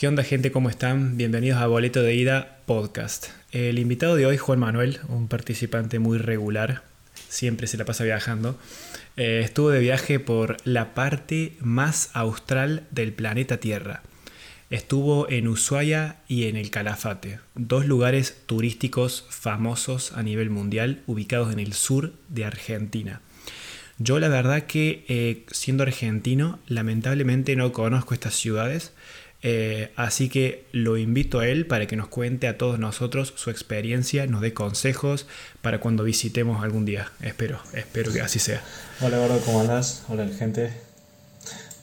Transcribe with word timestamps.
¿Qué 0.00 0.08
onda 0.08 0.24
gente? 0.24 0.50
¿Cómo 0.50 0.70
están? 0.70 1.18
Bienvenidos 1.18 1.60
a 1.60 1.66
Boleto 1.66 2.02
de 2.02 2.14
Ida 2.14 2.60
Podcast. 2.64 3.26
El 3.52 3.78
invitado 3.78 4.16
de 4.16 4.24
hoy, 4.24 4.38
Juan 4.38 4.58
Manuel, 4.58 4.98
un 5.08 5.28
participante 5.28 5.98
muy 5.98 6.16
regular, 6.16 6.84
siempre 7.28 7.66
se 7.66 7.76
la 7.76 7.84
pasa 7.84 8.04
viajando, 8.04 8.58
eh, 9.18 9.42
estuvo 9.44 9.68
de 9.68 9.80
viaje 9.80 10.18
por 10.18 10.56
la 10.64 10.94
parte 10.94 11.52
más 11.60 12.08
austral 12.14 12.86
del 12.90 13.12
planeta 13.12 13.58
Tierra. 13.58 14.00
Estuvo 14.70 15.28
en 15.28 15.46
Ushuaia 15.48 16.16
y 16.28 16.46
en 16.46 16.56
el 16.56 16.70
Calafate, 16.70 17.40
dos 17.54 17.84
lugares 17.84 18.38
turísticos 18.46 19.26
famosos 19.28 20.12
a 20.14 20.22
nivel 20.22 20.48
mundial 20.48 21.02
ubicados 21.06 21.52
en 21.52 21.58
el 21.58 21.74
sur 21.74 22.14
de 22.30 22.46
Argentina. 22.46 23.20
Yo 23.98 24.18
la 24.18 24.28
verdad 24.28 24.62
que 24.62 25.04
eh, 25.08 25.44
siendo 25.50 25.82
argentino, 25.82 26.58
lamentablemente 26.66 27.54
no 27.54 27.70
conozco 27.74 28.14
estas 28.14 28.32
ciudades, 28.32 28.94
eh, 29.42 29.92
así 29.96 30.28
que 30.28 30.66
lo 30.72 30.98
invito 30.98 31.40
a 31.40 31.48
él 31.48 31.66
para 31.66 31.86
que 31.86 31.96
nos 31.96 32.08
cuente 32.08 32.46
a 32.46 32.58
todos 32.58 32.78
nosotros 32.78 33.32
su 33.36 33.50
experiencia, 33.50 34.26
nos 34.26 34.42
dé 34.42 34.52
consejos 34.52 35.26
para 35.62 35.80
cuando 35.80 36.04
visitemos 36.04 36.62
algún 36.62 36.84
día. 36.84 37.10
Espero, 37.22 37.58
espero 37.72 38.12
que 38.12 38.20
así 38.20 38.38
sea. 38.38 38.62
Hola 39.00 39.18
Gordo, 39.18 39.40
¿cómo 39.44 39.60
andás? 39.60 40.04
Hola 40.08 40.28
gente. 40.28 40.70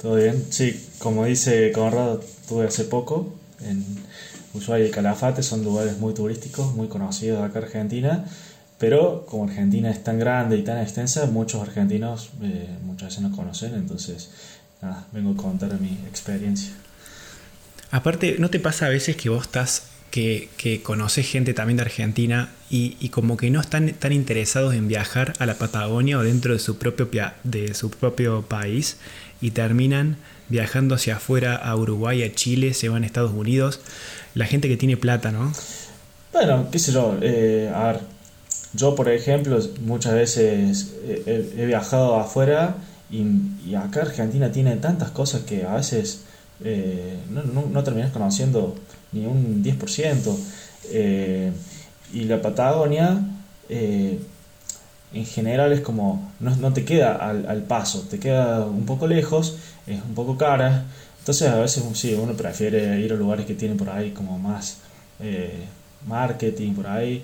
¿Todo 0.01 0.15
bien? 0.15 0.45
Sí, 0.51 0.87
como 0.99 1.25
dice 1.25 1.71
Conrado, 1.71 2.21
estuve 2.21 2.67
hace 2.67 2.83
poco 2.83 3.33
en 3.61 3.83
Ushuaia 4.53 4.85
y 4.85 4.91
Calafate, 4.91 5.41
son 5.41 5.63
lugares 5.63 5.97
muy 5.97 6.13
turísticos, 6.13 6.75
muy 6.75 6.87
conocidos 6.87 7.41
acá 7.41 7.57
en 7.59 7.65
Argentina, 7.65 8.25
pero 8.77 9.25
como 9.25 9.45
Argentina 9.45 9.89
es 9.89 10.03
tan 10.03 10.19
grande 10.19 10.57
y 10.57 10.63
tan 10.63 10.77
extensa, 10.77 11.25
muchos 11.25 11.63
argentinos 11.63 12.29
eh, 12.43 12.69
muchas 12.83 13.09
veces 13.09 13.23
no 13.23 13.35
conocen, 13.35 13.73
entonces 13.73 14.29
nada, 14.79 15.07
vengo 15.11 15.31
a 15.31 15.35
contar 15.35 15.79
mi 15.79 15.97
experiencia. 16.07 16.73
Aparte, 17.91 18.35
¿no 18.39 18.49
te 18.49 18.59
pasa 18.59 18.87
a 18.87 18.89
veces 18.89 19.15
que 19.15 19.29
vos 19.29 19.43
estás, 19.43 19.83
que, 20.11 20.49
conoces 20.83 21.29
gente 21.29 21.53
también 21.53 21.77
de 21.77 21.83
Argentina 21.83 22.49
y, 22.69 23.09
como 23.09 23.37
que 23.37 23.49
no 23.49 23.61
están 23.61 23.93
tan 23.93 24.11
interesados 24.11 24.73
en 24.73 24.87
viajar 24.87 25.33
a 25.39 25.45
la 25.45 25.55
Patagonia 25.55 26.17
o 26.17 26.23
dentro 26.23 26.53
de 26.53 26.59
su 26.59 26.77
propio, 26.77 27.07
de 27.43 27.73
su 27.73 27.89
propio 27.89 28.41
país 28.41 28.97
y 29.41 29.51
terminan 29.51 30.17
viajando 30.49 30.95
hacia 30.95 31.17
afuera 31.17 31.55
a 31.55 31.75
Uruguay, 31.75 32.23
a 32.23 32.33
Chile, 32.33 32.73
se 32.73 32.89
van 32.89 33.03
a 33.03 33.05
Estados 33.05 33.31
Unidos? 33.31 33.79
La 34.33 34.45
gente 34.45 34.67
que 34.67 34.77
tiene 34.77 34.97
plata, 34.97 35.31
¿no? 35.31 35.53
Bueno, 36.33 36.67
qué 36.71 36.79
sé 36.79 36.91
yo, 36.91 37.17
eh, 37.21 37.71
a 37.73 37.93
ver, 37.93 38.01
yo 38.73 38.95
por 38.95 39.09
ejemplo 39.09 39.59
muchas 39.81 40.13
veces 40.13 40.93
he, 41.05 41.53
he 41.57 41.65
viajado 41.65 42.15
afuera 42.15 42.75
y, 43.09 43.23
y 43.65 43.75
acá 43.75 44.01
Argentina 44.01 44.51
tiene 44.51 44.75
tantas 44.75 45.11
cosas 45.11 45.41
que 45.41 45.63
a 45.65 45.75
veces 45.75 46.21
eh, 46.63 47.17
no, 47.29 47.43
no, 47.43 47.65
no, 47.67 47.83
terminas 47.83 48.11
conociendo 48.11 48.75
ni 49.11 49.25
un 49.25 49.63
10%. 49.63 50.35
Eh, 50.91 51.51
y 52.13 52.23
la 52.23 52.41
Patagonia, 52.41 53.19
eh, 53.69 54.19
en 55.13 55.25
general, 55.25 55.71
es 55.73 55.81
como, 55.81 56.31
no, 56.39 56.55
no 56.55 56.73
te 56.73 56.85
queda 56.85 57.15
al, 57.15 57.63
paso, 57.63 58.01
te 58.09 58.19
queda 58.19 58.65
un 58.65 58.85
poco 58.85 59.07
lejos, 59.07 59.57
es 59.85 60.01
un 60.01 60.15
poco 60.15 60.37
cara. 60.37 60.85
Entonces, 61.19 61.49
a 61.49 61.59
veces 61.59 61.83
uno 62.17 62.33
prefiere 62.33 62.99
ir 63.01 63.11
a 63.13 63.15
lugares 63.15 63.45
que 63.45 63.53
tienen 63.53 63.77
por 63.77 63.89
ahí 63.89 64.11
como 64.11 64.39
más 64.39 64.79
marketing, 66.07 66.73
por 66.73 66.87
ahí. 66.87 67.23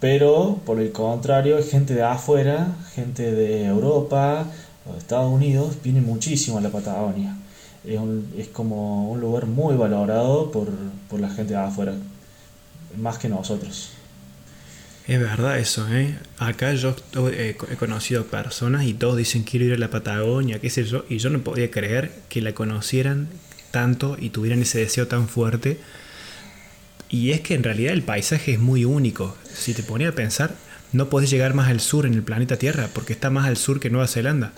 pero 0.00 0.60
por 0.64 0.80
el 0.80 0.92
contrario, 0.92 1.58
gente 1.62 1.94
de 1.94 2.02
afuera, 2.02 2.76
gente 2.94 3.32
de 3.32 3.66
Europa 3.66 4.46
o 4.88 4.92
de 4.92 4.98
Estados 4.98 5.32
Unidos, 5.32 5.76
viene 5.82 6.00
muchísimo 6.00 6.58
a 6.58 6.60
la 6.60 6.70
Patagonia 6.70 7.37
es, 7.88 7.98
un, 7.98 8.32
es 8.36 8.48
como 8.48 9.10
un 9.10 9.20
lugar 9.20 9.46
muy 9.46 9.76
valorado 9.76 10.50
por, 10.50 10.68
por 11.08 11.20
la 11.20 11.30
gente 11.30 11.54
de 11.54 11.60
afuera, 11.60 11.94
más 12.96 13.18
que 13.18 13.28
nosotros. 13.28 13.90
Es 15.06 15.18
verdad 15.18 15.58
eso, 15.58 15.88
¿eh? 15.90 16.18
Acá 16.38 16.74
yo 16.74 16.94
he 17.32 17.56
conocido 17.78 18.26
personas 18.26 18.84
y 18.84 18.92
todos 18.92 19.16
dicen 19.16 19.42
quiero 19.42 19.64
ir 19.64 19.72
a 19.72 19.78
la 19.78 19.88
Patagonia, 19.88 20.58
qué 20.58 20.68
sé 20.68 20.84
yo, 20.84 21.06
y 21.08 21.16
yo 21.16 21.30
no 21.30 21.38
podía 21.38 21.70
creer 21.70 22.12
que 22.28 22.42
la 22.42 22.52
conocieran 22.52 23.28
tanto 23.70 24.16
y 24.20 24.30
tuvieran 24.30 24.60
ese 24.60 24.80
deseo 24.80 25.08
tan 25.08 25.26
fuerte. 25.26 25.78
Y 27.08 27.30
es 27.30 27.40
que 27.40 27.54
en 27.54 27.62
realidad 27.62 27.94
el 27.94 28.02
paisaje 28.02 28.52
es 28.52 28.58
muy 28.58 28.84
único. 28.84 29.34
Si 29.50 29.72
te 29.72 29.82
ponía 29.82 30.10
a 30.10 30.12
pensar, 30.12 30.54
no 30.92 31.08
podés 31.08 31.30
llegar 31.30 31.54
más 31.54 31.68
al 31.68 31.80
sur 31.80 32.04
en 32.04 32.12
el 32.12 32.22
planeta 32.22 32.58
Tierra, 32.58 32.90
porque 32.92 33.14
está 33.14 33.30
más 33.30 33.46
al 33.46 33.56
sur 33.56 33.80
que 33.80 33.88
Nueva 33.88 34.08
Zelanda. 34.08 34.52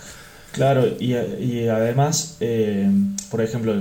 Claro, 0.52 0.86
y, 0.98 1.14
y 1.14 1.68
además, 1.68 2.36
eh, 2.40 2.90
por 3.30 3.40
ejemplo, 3.40 3.74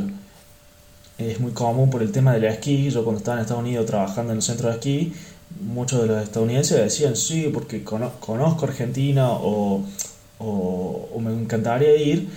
es 1.18 1.40
muy 1.40 1.52
común 1.52 1.90
por 1.90 2.02
el 2.02 2.12
tema 2.12 2.34
del 2.34 2.46
esquí. 2.46 2.90
Yo 2.90 3.04
cuando 3.04 3.20
estaba 3.20 3.38
en 3.38 3.42
Estados 3.42 3.64
Unidos 3.64 3.86
trabajando 3.86 4.32
en 4.32 4.38
el 4.38 4.44
centro 4.44 4.70
de 4.70 4.76
esquí, 4.76 5.14
muchos 5.62 6.02
de 6.02 6.08
los 6.08 6.24
estadounidenses 6.24 6.78
decían, 6.78 7.16
sí, 7.16 7.50
porque 7.54 7.84
conozco 7.84 8.66
Argentina 8.66 9.32
o, 9.32 9.84
o, 10.40 11.20
me 11.20 11.34
encantaría 11.34 11.96
ir, 11.98 12.30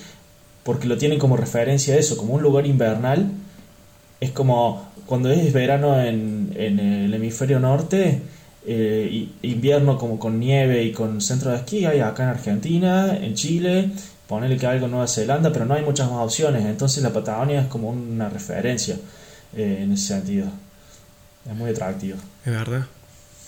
porque 0.65 0.88
lo 0.88 0.97
tienen 0.98 1.19
como 1.19 1.37
referencia 1.37 1.94
a 1.94 1.98
eso, 1.98 2.16
como 2.16 2.34
un 2.34 2.42
lugar 2.42 2.66
invernal. 2.66 3.31
Es 4.21 4.31
como 4.32 4.88
cuando 5.06 5.31
es 5.31 5.53
verano 5.53 6.00
en, 6.00 6.53
en 6.56 6.78
el 6.78 7.15
hemisferio 7.15 7.60
norte, 7.60 8.22
eh, 8.66 9.28
invierno 9.42 9.98
como 9.98 10.19
con 10.19 10.38
nieve 10.38 10.84
y 10.84 10.92
con 10.92 11.21
centro 11.21 11.50
de 11.50 11.56
esquí 11.56 11.84
hay 11.84 12.00
acá 12.00 12.22
en 12.22 12.28
Argentina, 12.31 13.16
en 13.16 13.34
Chile 13.34 13.91
ponerle 14.32 14.56
que 14.56 14.66
algo 14.66 14.87
en 14.87 14.93
Nueva 14.93 15.06
Zelanda, 15.06 15.53
pero 15.53 15.66
no 15.66 15.75
hay 15.75 15.82
muchas 15.82 16.10
más 16.10 16.20
opciones. 16.25 16.65
Entonces 16.65 17.03
la 17.03 17.12
Patagonia 17.12 17.60
es 17.60 17.66
como 17.66 17.91
una 17.91 18.31
referencia 18.31 18.97
eh, 19.54 19.81
en 19.82 19.93
ese 19.93 20.06
sentido. 20.15 20.47
Es 21.47 21.54
muy 21.54 21.70
atractivo. 21.70 22.16
Es 22.47 22.53
verdad. 22.53 22.87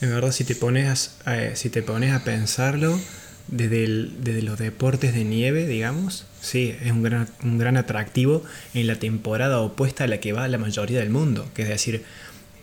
Es 0.02 0.10
verdad, 0.10 0.30
si 0.30 0.44
te 0.44 0.54
pones 0.54 1.12
a, 1.24 1.38
eh, 1.38 1.56
si 1.56 1.70
te 1.70 1.82
pones 1.82 2.12
a 2.12 2.22
pensarlo 2.22 3.00
desde, 3.48 3.86
desde 4.20 4.42
los 4.42 4.58
deportes 4.58 5.14
de 5.14 5.24
nieve, 5.24 5.66
digamos, 5.66 6.26
sí, 6.42 6.76
es 6.82 6.92
un 6.92 7.02
gran, 7.02 7.28
un 7.42 7.56
gran 7.56 7.78
atractivo 7.78 8.42
en 8.74 8.86
la 8.86 8.96
temporada 8.96 9.60
opuesta 9.60 10.04
a 10.04 10.06
la 10.06 10.18
que 10.18 10.34
va 10.34 10.46
la 10.48 10.58
mayoría 10.58 10.98
del 10.98 11.08
mundo, 11.08 11.48
que 11.54 11.62
es 11.62 11.68
decir, 11.68 12.04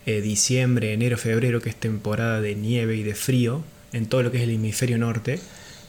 eh, 0.05 0.21
diciembre, 0.21 0.93
enero, 0.93 1.17
febrero, 1.17 1.59
que 1.59 1.69
es 1.69 1.75
temporada 1.75 2.39
de 2.39 2.53
nieve 2.53 2.97
y 2.97 3.01
de 3.01 3.15
frío 3.15 3.63
en 3.93 4.05
todo 4.05 4.21
lo 4.21 4.31
que 4.31 4.37
es 4.37 4.43
el 4.43 4.51
hemisferio 4.51 4.99
norte 4.99 5.39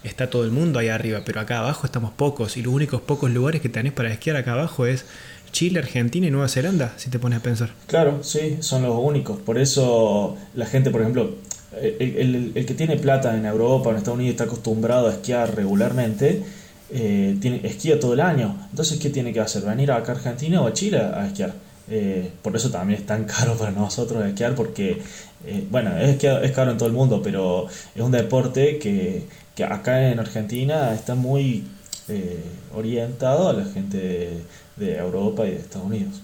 está 0.04 0.30
todo 0.30 0.44
el 0.44 0.50
mundo 0.50 0.78
ahí 0.78 0.88
arriba, 0.88 1.22
pero 1.24 1.40
acá 1.40 1.58
abajo 1.58 1.86
estamos 1.86 2.12
pocos 2.12 2.56
y 2.56 2.62
los 2.62 2.72
únicos 2.72 3.00
pocos 3.00 3.30
lugares 3.30 3.60
que 3.60 3.68
tenés 3.68 3.92
para 3.92 4.12
esquiar 4.12 4.36
acá 4.36 4.52
abajo 4.52 4.86
es 4.86 5.04
Chile, 5.52 5.78
Argentina 5.78 6.26
y 6.26 6.30
Nueva 6.30 6.48
Zelanda, 6.48 6.94
si 6.96 7.10
te 7.10 7.18
pones 7.18 7.38
a 7.38 7.42
pensar. 7.42 7.70
Claro, 7.86 8.22
sí, 8.22 8.58
son 8.60 8.82
los 8.82 8.96
únicos. 8.98 9.38
Por 9.41 9.58
eso 9.58 10.36
la 10.54 10.66
gente, 10.66 10.91
por 10.91 11.02
ejemplo, 11.02 11.36
el, 11.80 12.52
que 12.66 12.74
tiene 12.74 12.96
plata 12.96 13.36
en 13.36 13.46
Europa 13.46 13.88
o 13.88 13.92
en 13.92 13.98
Estados 13.98 14.18
Unidos 14.18 14.32
está 14.32 14.44
acostumbrado 14.44 15.08
a 15.08 15.12
esquiar 15.12 15.54
regularmente, 15.54 16.42
eh, 16.91 17.60
esquía 17.62 18.00
todo 18.00 18.14
el 18.14 18.20
año. 18.20 18.56
Entonces, 18.70 18.98
¿qué 18.98 19.10
tiene 19.10 19.32
que 19.32 19.41
hacer? 19.41 19.62
¿Venir 19.62 19.92
acá 19.92 20.12
a 20.12 20.14
Argentina 20.16 20.60
o 20.60 20.66
a 20.66 20.72
Chile 20.72 20.98
a 20.98 21.26
esquiar? 21.26 21.52
Eh, 21.91 22.30
por 22.42 22.54
eso 22.54 22.70
también 22.70 23.00
es 23.00 23.06
tan 23.06 23.24
caro 23.26 23.56
para 23.56 23.70
nosotros 23.70 24.24
esquiar, 24.24 24.54
porque, 24.54 25.00
eh, 25.47 25.66
bueno, 25.70 25.97
es, 25.98 26.22
es 26.22 26.53
caro 26.53 26.70
en 26.70 26.78
todo 26.78 26.88
el 26.88 26.94
mundo, 26.94 27.20
pero 27.22 27.66
es 27.69 28.00
un 28.00 28.12
deporte 28.12 28.78
que 28.78 29.26
que 29.54 29.64
acá 29.64 30.10
en 30.10 30.19
Argentina 30.19 30.94
está 30.94 31.14
muy 31.14 31.64
eh, 32.08 32.42
orientado 32.75 33.48
a 33.48 33.53
la 33.53 33.64
gente 33.64 33.97
de, 33.97 34.42
de, 34.76 34.97
Europa 34.97 35.47
y 35.47 35.50
de 35.50 35.56
Estados 35.58 35.86
Unidos. 35.86 36.20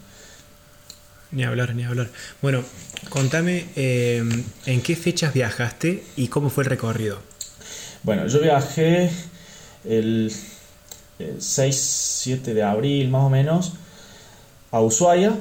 Ni 1.30 1.44
hablar, 1.44 1.74
ni 1.74 1.84
hablar. 1.84 2.08
Bueno, 2.40 2.64
contame 3.10 3.66
eh, 3.76 4.24
en 4.64 4.80
qué 4.80 4.96
fechas 4.96 5.34
viajaste 5.34 6.04
y 6.16 6.28
cómo 6.28 6.48
fue 6.48 6.64
el 6.64 6.70
recorrido. 6.70 7.18
Bueno, 8.02 8.26
yo 8.28 8.40
viajé 8.40 9.10
el, 9.84 10.32
el 11.18 11.36
6-7 11.38 12.40
de 12.54 12.62
abril 12.62 13.10
más 13.10 13.24
o 13.24 13.30
menos 13.30 13.74
a 14.70 14.80
Ushuaia. 14.80 15.36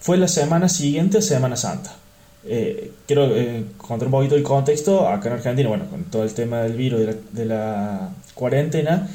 Fue 0.00 0.16
la 0.16 0.26
semana 0.26 0.70
siguiente 0.70 1.18
a 1.18 1.22
Semana 1.22 1.56
Santa. 1.56 1.94
Eh, 2.44 2.92
quiero 3.06 3.36
eh, 3.36 3.64
contar 3.76 4.08
un 4.08 4.12
poquito 4.12 4.34
el 4.34 4.42
contexto. 4.42 5.08
Acá 5.08 5.28
en 5.28 5.34
Argentina, 5.34 5.68
bueno, 5.68 5.86
con 5.88 6.04
todo 6.04 6.24
el 6.24 6.34
tema 6.34 6.62
del 6.62 6.74
virus, 6.74 7.00
de 7.00 7.06
la, 7.06 7.14
de 7.32 7.44
la 7.44 8.10
cuarentena, 8.34 9.08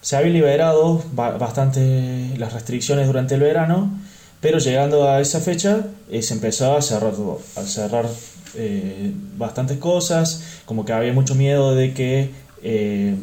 se 0.00 0.16
habían 0.16 0.32
liberado 0.32 1.02
bastante 1.12 2.30
las 2.38 2.52
restricciones 2.52 3.06
durante 3.06 3.34
el 3.34 3.42
verano, 3.42 3.90
pero 4.40 4.58
llegando 4.58 5.08
a 5.08 5.20
esa 5.20 5.40
fecha 5.40 5.86
eh, 6.10 6.22
se 6.22 6.34
empezó 6.34 6.76
a 6.76 6.82
cerrar 6.82 7.12
todo, 7.12 7.40
a 7.56 7.62
cerrar 7.62 8.06
eh, 8.54 9.12
bastantes 9.36 9.78
cosas, 9.78 10.62
como 10.64 10.84
que 10.84 10.92
había 10.92 11.12
mucho 11.12 11.34
miedo 11.34 11.74
de 11.74 11.92
que 11.92 12.30
eh, 12.62 13.16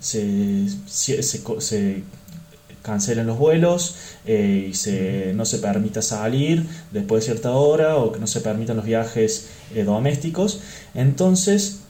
se, 0.00 0.66
se, 0.86 1.22
se 1.22 2.02
cancelen 2.86 3.26
los 3.26 3.36
vuelos 3.36 3.96
eh, 4.26 4.68
y 4.70 4.74
se, 4.74 5.32
no 5.34 5.44
se 5.44 5.58
permita 5.58 6.00
salir 6.02 6.64
después 6.92 7.24
de 7.24 7.32
cierta 7.32 7.50
hora 7.50 7.96
o 7.96 8.12
que 8.12 8.20
no 8.20 8.28
se 8.28 8.40
permitan 8.40 8.76
los 8.76 8.86
viajes 8.86 9.48
eh, 9.74 9.82
domésticos. 9.82 10.60
Entonces, 10.94 11.80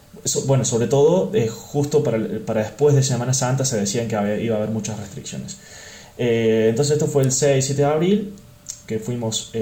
bueno, 0.46 0.64
sobre 0.64 0.86
todo 0.86 1.30
eh, 1.34 1.48
justo 1.48 2.02
para, 2.02 2.18
para, 2.46 2.62
después 2.62 2.94
de 2.94 3.02
Semana 3.02 3.34
Santa 3.34 3.66
se 3.66 3.78
decían 3.78 4.08
que 4.08 4.16
había, 4.16 4.40
iba 4.40 4.54
a 4.56 4.58
haber 4.58 4.70
muchas 4.70 4.98
restricciones. 4.98 5.58
entonces 6.16 6.94
esto 6.94 7.06
fue 7.06 7.22
el 7.24 7.30
6 7.30 7.62
7 7.62 7.82
de 7.82 7.86
abril, 7.86 8.32
que 8.86 8.98
fuimos 8.98 9.52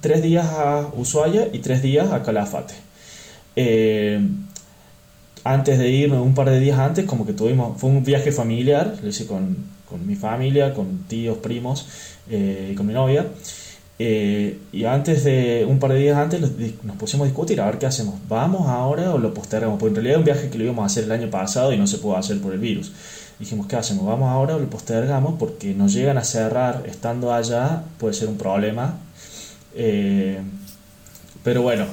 tres 0.00 0.22
días 0.22 0.46
a 0.46 0.90
Ushuaia 0.96 1.48
y 1.52 1.60
tres 1.60 1.82
días 1.82 2.10
a 2.10 2.22
Calafate. 2.24 2.74
antes 5.44 5.78
de 5.78 5.88
irme, 5.88 6.18
un 6.18 6.34
par 6.34 6.50
de 6.50 6.58
días 6.58 6.78
antes, 6.80 7.04
como 7.04 7.24
que 7.24 7.32
tuvimos, 7.32 7.80
fue 7.80 7.90
un 7.90 8.02
viaje 8.04 8.32
familiar, 8.32 8.98
lo 9.00 9.08
hice 9.08 9.26
con, 9.26 9.75
con 9.88 10.06
mi 10.06 10.16
familia, 10.16 10.74
con 10.74 11.04
tíos, 11.08 11.38
primos, 11.38 11.86
con 12.76 12.86
mi 12.86 12.92
novia. 12.92 13.26
Eh, 13.98 14.58
y 14.72 14.84
antes 14.84 15.24
de, 15.24 15.64
un 15.66 15.78
par 15.78 15.92
de 15.92 16.00
días 16.00 16.18
antes, 16.18 16.40
nos 16.82 16.96
pusimos 16.96 17.24
a 17.24 17.28
discutir 17.28 17.60
a 17.60 17.66
ver 17.66 17.78
qué 17.78 17.86
hacemos. 17.86 18.16
¿Vamos 18.28 18.68
ahora 18.68 19.14
o 19.14 19.18
lo 19.18 19.32
postergamos? 19.32 19.78
Porque 19.78 19.90
en 19.90 19.94
realidad 19.94 20.14
es 20.14 20.18
un 20.18 20.24
viaje 20.24 20.50
que 20.50 20.58
lo 20.58 20.64
íbamos 20.64 20.82
a 20.82 20.86
hacer 20.86 21.04
el 21.04 21.12
año 21.12 21.30
pasado 21.30 21.72
y 21.72 21.78
no 21.78 21.86
se 21.86 21.98
pudo 21.98 22.16
hacer 22.16 22.40
por 22.40 22.52
el 22.52 22.58
virus. 22.58 22.92
Dijimos, 23.38 23.66
¿qué 23.66 23.76
hacemos? 23.76 24.06
¿Vamos 24.06 24.30
ahora 24.30 24.56
o 24.56 24.58
lo 24.58 24.68
postergamos? 24.68 25.34
Porque 25.38 25.74
nos 25.74 25.92
llegan 25.92 26.18
a 26.18 26.24
cerrar 26.24 26.84
estando 26.86 27.32
allá, 27.32 27.84
puede 27.98 28.14
ser 28.14 28.28
un 28.28 28.36
problema. 28.36 28.98
Eh, 29.74 30.40
pero 31.42 31.62
bueno, 31.62 31.86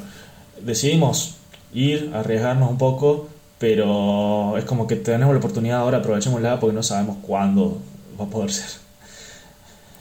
decidimos 0.61 1.35
ir, 1.73 2.11
arriesgarnos 2.13 2.69
un 2.69 2.77
poco, 2.77 3.29
pero 3.63 4.57
es 4.57 4.65
como 4.65 4.87
que 4.87 4.97
tenemos 4.97 5.33
la 5.33 5.39
oportunidad 5.39 5.77
ahora, 5.77 5.99
aprovechémosla 5.99 6.59
porque 6.59 6.75
no 6.75 6.83
sabemos 6.83 7.19
cuándo 7.21 7.81
va 8.19 8.25
a 8.25 8.27
poder 8.27 8.51
ser. 8.51 8.81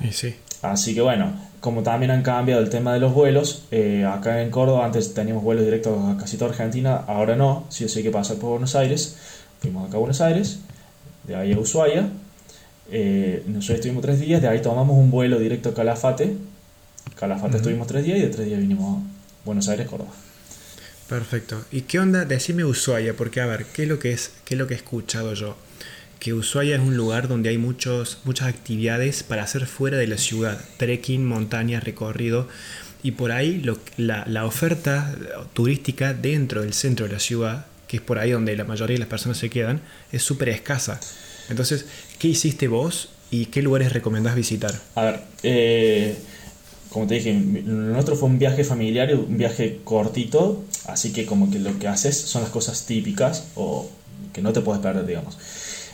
Y 0.00 0.11
sí. 0.11 0.35
Así 0.62 0.97
que 0.97 1.00
bueno, 1.00 1.32
como 1.61 1.85
también 1.85 2.11
han 2.11 2.25
cambiado 2.25 2.61
el 2.61 2.70
tema 2.70 2.93
de 2.93 2.99
los 2.99 3.14
vuelos, 3.14 3.67
eh, 3.70 4.05
acá 4.05 4.43
en 4.43 4.50
Córdoba 4.50 4.85
antes 4.85 5.14
teníamos 5.14 5.44
vuelos 5.44 5.64
directos 5.64 5.97
a 6.09 6.19
casi 6.19 6.37
toda 6.38 6.50
Argentina, 6.50 7.05
ahora 7.06 7.37
no, 7.37 7.62
sí 7.69 7.85
o 7.85 7.88
sí 7.88 8.00
hay 8.00 8.03
que 8.03 8.11
pasar 8.11 8.37
por 8.38 8.50
Buenos 8.50 8.75
Aires. 8.75 9.17
Fuimos 9.61 9.87
acá 9.87 9.97
a 9.97 10.00
Buenos 10.00 10.20
Aires, 10.20 10.59
de 11.23 11.37
ahí 11.37 11.53
a 11.53 11.59
Ushuaia. 11.61 12.09
Eh, 12.91 13.44
nosotros 13.47 13.76
estuvimos 13.76 14.03
tres 14.03 14.19
días, 14.19 14.43
de 14.43 14.49
ahí 14.49 14.61
tomamos 14.61 14.97
un 14.97 15.09
vuelo 15.09 15.38
directo 15.38 15.69
a 15.69 15.75
Calafate. 15.75 16.35
Calafate 17.14 17.59
estuvimos 17.59 17.87
tres 17.87 18.03
días 18.03 18.19
y 18.19 18.23
de 18.23 18.29
tres 18.29 18.44
días 18.44 18.59
vinimos 18.59 18.99
a 18.99 19.03
Buenos 19.44 19.69
Aires, 19.69 19.87
Córdoba. 19.87 20.11
Perfecto. 21.12 21.62
¿Y 21.70 21.82
qué 21.82 21.99
onda? 21.99 22.25
Decime 22.25 22.64
Ushuaia, 22.64 23.12
porque 23.12 23.43
a 23.43 23.47
ver, 23.47 23.67
¿qué 23.67 23.82
es 23.82 23.88
lo 23.88 23.99
que, 23.99 24.12
es, 24.12 24.31
qué 24.47 24.55
es 24.55 24.59
lo 24.59 24.67
que 24.67 24.73
he 24.73 24.79
escuchado 24.79 25.35
yo? 25.35 25.59
que 26.19 26.32
Ushuaia 26.32 26.76
es 26.76 26.81
un 26.81 26.97
lugar 26.97 27.29
donde 27.29 27.50
hay 27.50 27.59
muchos, 27.59 28.19
muchas 28.25 28.49
actividades 28.49 29.23
para 29.23 29.43
hacer 29.43 29.67
fuera 29.67 29.99
de 29.99 30.06
la 30.06 30.17
ciudad, 30.17 30.59
trekking, 30.79 31.26
montaña, 31.26 31.81
recorrido, 31.81 32.49
y 33.03 33.11
por 33.11 33.31
ahí 33.31 33.61
la, 33.99 34.25
la, 34.26 34.47
oferta 34.47 35.14
turística 35.53 36.14
dentro 36.14 36.62
del 36.62 36.73
centro 36.73 37.06
de 37.06 37.12
la 37.12 37.19
ciudad, 37.19 37.67
que 37.88 37.99
es 37.99 38.03
por 38.03 38.19
ahí 38.19 38.31
donde 38.31 38.56
la 38.56 38.64
mayoría 38.64 38.94
de 38.94 39.00
las 39.00 39.09
personas 39.09 39.37
se 39.37 39.50
quedan, 39.50 39.82
es 40.12 40.23
súper 40.23 40.49
escasa. 40.49 40.99
Entonces, 41.50 41.85
¿qué 42.19 42.29
hiciste 42.29 42.69
vos 42.69 43.11
y 43.31 43.47
qué 43.47 43.61
lugares 43.61 43.93
recomendás 43.93 44.35
visitar? 44.35 44.73
A 44.94 45.03
ver, 45.03 45.20
eh, 45.43 46.17
como 46.93 47.06
te 47.06 47.15
dije, 47.15 47.33
nuestro 47.33 48.17
fue 48.17 48.29
un 48.29 48.39
viaje 48.39 48.65
familiar, 48.65 49.15
un 49.15 49.39
viaje 49.39 49.81
cortito, 49.83 50.62
así 50.87 51.12
que 51.12 51.25
como 51.25 51.50
que 51.50 51.59
lo 51.59 51.79
que 51.79 51.89
haces 51.89 52.17
son 52.17 52.43
las 52.43 52.50
cosas 52.50 52.85
típicas 52.85 53.47
o 53.55 53.89
que 54.33 54.43
no 54.43 54.53
te 54.53 54.61
puedes 54.61 54.83
perder, 54.83 55.06
digamos. 55.06 55.39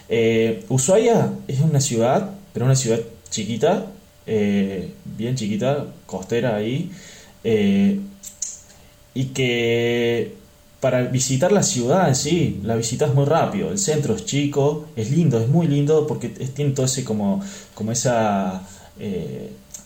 Eh, 0.09 0.65
Ushuaia 0.69 1.33
es 1.47 1.61
una 1.61 1.81
ciudad, 1.81 2.31
pero 2.53 2.67
una 2.67 2.75
ciudad 2.75 3.00
chiquita, 3.31 3.87
eh, 4.27 4.93
bien 5.05 5.37
chiquita, 5.37 5.87
costera 6.05 6.56
ahí, 6.56 6.91
eh, 7.44 8.01
y 9.15 9.25
que 9.27 10.35
para 10.81 11.03
visitar 11.03 11.53
la 11.53 11.62
ciudad 11.62 12.09
en 12.09 12.17
sí, 12.17 12.61
la 12.65 12.75
visitas 12.75 13.15
muy 13.15 13.25
rápido. 13.25 13.71
El 13.71 13.79
centro 13.79 14.17
es 14.17 14.25
chico, 14.25 14.87
es 14.97 15.12
lindo, 15.12 15.39
es 15.39 15.49
muy 15.49 15.69
lindo 15.69 16.09
porque 16.09 16.29
tiene 16.29 16.73
todo 16.73 16.87
ese 16.87 17.05
como, 17.05 17.41
como 17.75 17.93
esa 17.93 18.62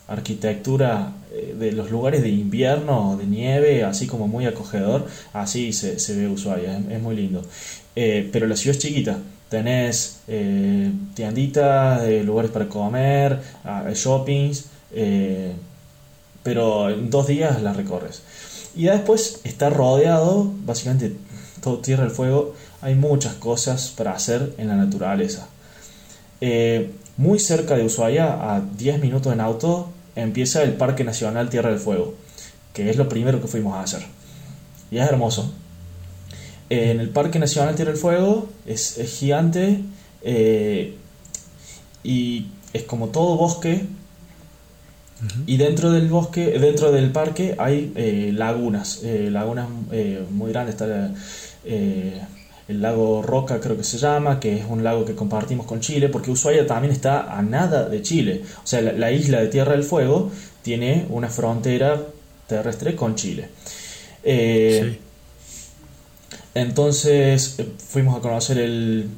arquitectura 0.09 1.13
de 1.59 1.73
los 1.73 1.91
lugares 1.91 2.23
de 2.23 2.29
invierno, 2.29 3.17
de 3.17 3.27
nieve, 3.27 3.85
así 3.85 4.07
como 4.07 4.29
muy 4.29 4.47
acogedor, 4.47 5.07
así 5.33 5.73
se, 5.73 5.97
ve 6.15 6.29
Ushuaia, 6.29 6.79
es, 6.79 7.01
muy 7.01 7.17
lindo. 7.17 7.43
pero 7.95 8.47
la 8.47 8.57
ciudad 8.57 8.77
es 8.77 8.83
chiquita, 8.83 9.19
tenés 9.53 10.21
eh, 10.29 10.91
tienditas, 11.13 12.09
lugares 12.25 12.51
para 12.51 12.71
comer, 12.71 13.39
ah, 13.65 13.85
shoppings, 13.95 14.65
eh, 14.95 15.53
pero 16.43 16.89
en 16.89 17.11
dos 17.11 17.27
días 17.27 17.61
las 17.61 17.77
recorres. 17.77 18.23
Y 18.75 18.85
después 18.85 19.41
está 19.45 19.69
rodeado, 19.69 20.51
básicamente 20.65 21.15
todo 21.61 21.81
tierra 21.81 22.05
del 22.05 22.13
fuego, 22.13 22.55
hay 22.81 22.95
muchas 22.95 23.35
cosas 23.35 23.93
para 23.95 24.13
hacer 24.13 24.55
en 24.57 24.69
la 24.69 24.77
naturaleza. 24.77 25.49
Eh, 26.41 26.91
muy 27.17 27.39
cerca 27.39 27.77
de 27.77 27.85
Ushuaia, 27.85 28.55
a 28.55 28.61
10 28.61 29.01
minutos 29.01 29.33
en 29.33 29.41
auto, 29.41 29.91
empieza 30.17 30.63
el 30.63 30.75
Parque 30.75 31.05
Nacional 31.05 31.51
Tierra 31.51 31.71
del 31.71 31.79
Fuego, 31.79 32.15
que 32.73 32.91
es 32.91 32.97
lo 32.97 33.09
primero 33.09 33.41
que 33.41 33.49
fuimos 33.49 33.75
a 33.75 33.83
hacer. 33.83 34.03
Y 34.91 34.99
es 34.99 35.09
hermoso 35.09 35.53
en 36.73 37.01
el 37.01 37.11
Parque 37.11 37.39
Nacional 37.39 37.75
Tierra 37.75 37.93
del 37.93 38.01
Fuego 38.01 38.49
es, 38.65 38.99
gigante 39.19 39.81
eh, 40.23 40.97
y 42.03 42.47
es 42.73 42.85
como 42.85 43.09
todo 43.09 43.37
bosque. 43.37 43.85
Y 45.47 45.57
dentro 45.59 45.93
del 45.93 46.09
bosque, 46.09 46.59
dentro 46.59 46.91
del 46.91 47.13
parque 47.13 47.55
hay 47.59 47.93
eh, 47.95 48.33
lagunas, 48.35 49.03
eh, 49.05 49.29
lagunas 49.31 49.69
muy 50.31 50.51
grandes. 50.51 50.75
Está 50.75 51.13
el 52.69 52.81
lago 52.81 53.23
Roca, 53.23 53.61
creo 53.61 53.77
que 53.77 53.85
se 53.85 53.99
llama, 53.99 54.39
que 54.39 54.59
es 54.59 54.65
un 54.69 54.85
lago 54.85 55.05
que 55.05 55.15
compartimos 55.15 55.67
con 55.67 55.81
Chile, 55.81 56.09
porque 56.09 56.31
Ushuaia 56.31 56.67
también 56.67 56.93
está 56.93 57.37
a 57.37 57.43
nada 57.43 57.89
de 57.89 58.03
Chile. 58.03 58.43
O 58.63 58.67
sea, 58.67 58.81
la, 58.81 59.11
isla 59.11 59.41
de 59.41 59.49
Tierra 59.49 59.73
del 59.73 59.85
Fuego 59.85 60.31
tiene 60.63 61.07
una 61.11 61.29
frontera 61.29 62.01
terrestre 62.47 62.95
con 62.95 63.15
Chile. 63.15 63.49
Sí. 64.25 64.99
Entonces 66.55 67.57
eh, 67.59 67.67
fuimos 67.79 68.17
a 68.17 68.21
conocer 68.21 68.59
el, 68.59 69.09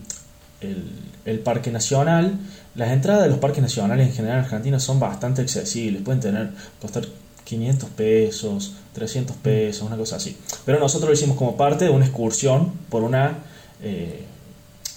el, 1.25 1.39
Parque 1.41 1.71
Nacional. 1.71 2.39
Las 2.75 2.91
entradas 2.91 3.25
de 3.25 3.31
los 3.31 3.39
parques 3.39 3.63
nacionales 3.63 4.09
en 4.09 4.15
general 4.15 4.39
en 4.39 4.45
Argentina 4.45 4.81
son 4.81 4.99
bastante 4.99 5.43
accesibles. 5.43 6.03
Pueden 6.03 6.21
tener, 6.21 6.51
costar 6.81 7.05
500 7.45 7.91
pesos, 7.91 8.75
300 8.95 9.37
pesos, 9.37 9.87
una 9.87 9.97
cosa 9.97 10.17
así. 10.17 10.37
Pero 10.65 10.79
nosotros 10.81 11.09
lo 11.09 11.15
hicimos 11.15 11.37
como 11.37 11.57
parte 11.57 11.85
de 11.85 11.91
una 11.91 12.05
excursión 12.05 12.73
por 12.89 13.03
una, 13.03 13.39
eh, 13.83 14.23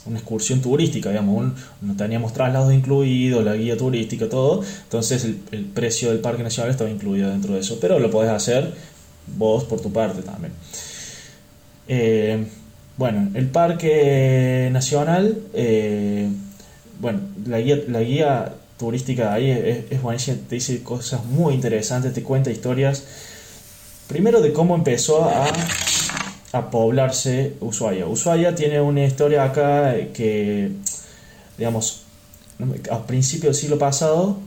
una 0.05 0.17
excursión 0.17 0.61
turística, 0.61 1.09
digamos. 1.09 1.53
no 1.81 1.95
teníamos 1.95 2.33
traslados 2.33 2.73
incluidos, 2.73 3.43
la 3.43 3.55
guía 3.55 3.77
turística, 3.77 4.29
todo. 4.29 4.63
Entonces 4.83 5.25
el, 5.25 5.39
el, 5.51 5.65
precio 5.65 6.09
del 6.09 6.19
Parque 6.19 6.43
Nacional 6.43 6.71
estaba 6.71 6.89
incluido 6.89 7.29
dentro 7.29 7.53
de 7.53 7.59
eso. 7.59 7.79
Pero 7.79 7.99
lo 7.99 8.09
podés 8.09 8.31
hacer 8.31 8.73
vos 9.35 9.63
por 9.65 9.81
tu 9.81 9.91
parte 9.91 10.21
también. 10.21 10.53
Eh, 11.87 12.45
bueno, 12.97 13.29
el 13.35 13.47
Parque 13.47 14.69
Nacional, 14.71 15.37
eh, 15.53 16.27
bueno, 16.99 17.19
la 17.45 17.59
guía, 17.59 17.79
la 17.87 18.01
guía 18.01 18.53
turística 18.77 19.33
ahí 19.33 19.49
es, 19.49 19.91
es 19.91 20.01
buenísima, 20.01 20.37
te 20.47 20.55
dice 20.55 20.83
cosas 20.83 21.25
muy 21.25 21.53
interesantes, 21.53 22.13
te 22.13 22.23
cuenta 22.23 22.51
historias, 22.51 23.03
primero 24.07 24.41
de 24.41 24.53
cómo 24.53 24.75
empezó 24.75 25.25
a, 25.25 25.47
a 26.51 26.69
poblarse 26.69 27.53
Ushuaia. 27.59 28.07
Ushuaia 28.07 28.55
tiene 28.55 28.79
una 28.81 29.03
historia 29.03 29.43
acá 29.43 29.93
que, 30.13 30.71
digamos, 31.57 32.03
a 32.91 33.05
principios 33.05 33.55
del 33.55 33.61
siglo 33.61 33.77
pasado, 33.77 34.37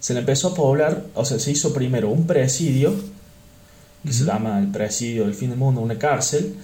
se 0.00 0.14
le 0.14 0.20
empezó 0.20 0.48
a 0.48 0.54
poblar, 0.54 1.04
o 1.14 1.24
sea, 1.24 1.38
se 1.38 1.50
hizo 1.50 1.74
primero 1.74 2.08
un 2.08 2.26
presidio, 2.26 2.94
que 4.04 4.12
se 4.12 4.24
llama 4.24 4.58
el 4.60 4.68
presidio 4.68 5.24
del 5.24 5.34
fin 5.34 5.50
del 5.50 5.58
mundo, 5.58 5.80
una 5.80 5.98
cárcel, 5.98 6.54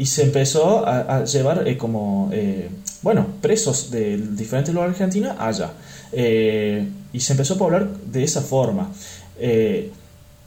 y 0.00 0.06
se 0.06 0.22
empezó 0.22 0.88
a, 0.88 1.24
llevar 1.24 1.68
eh, 1.68 1.76
como, 1.76 2.30
eh, 2.32 2.70
bueno, 3.02 3.26
presos 3.42 3.90
de 3.90 4.16
diferentes 4.16 4.72
lugares 4.72 4.96
de 4.96 5.04
Argentina 5.04 5.36
allá. 5.38 5.72
Eh, 6.10 6.88
y 7.12 7.20
se 7.20 7.34
empezó 7.34 7.52
a 7.54 7.58
poblar 7.58 7.86
de 7.86 8.24
esa 8.24 8.40
forma. 8.40 8.90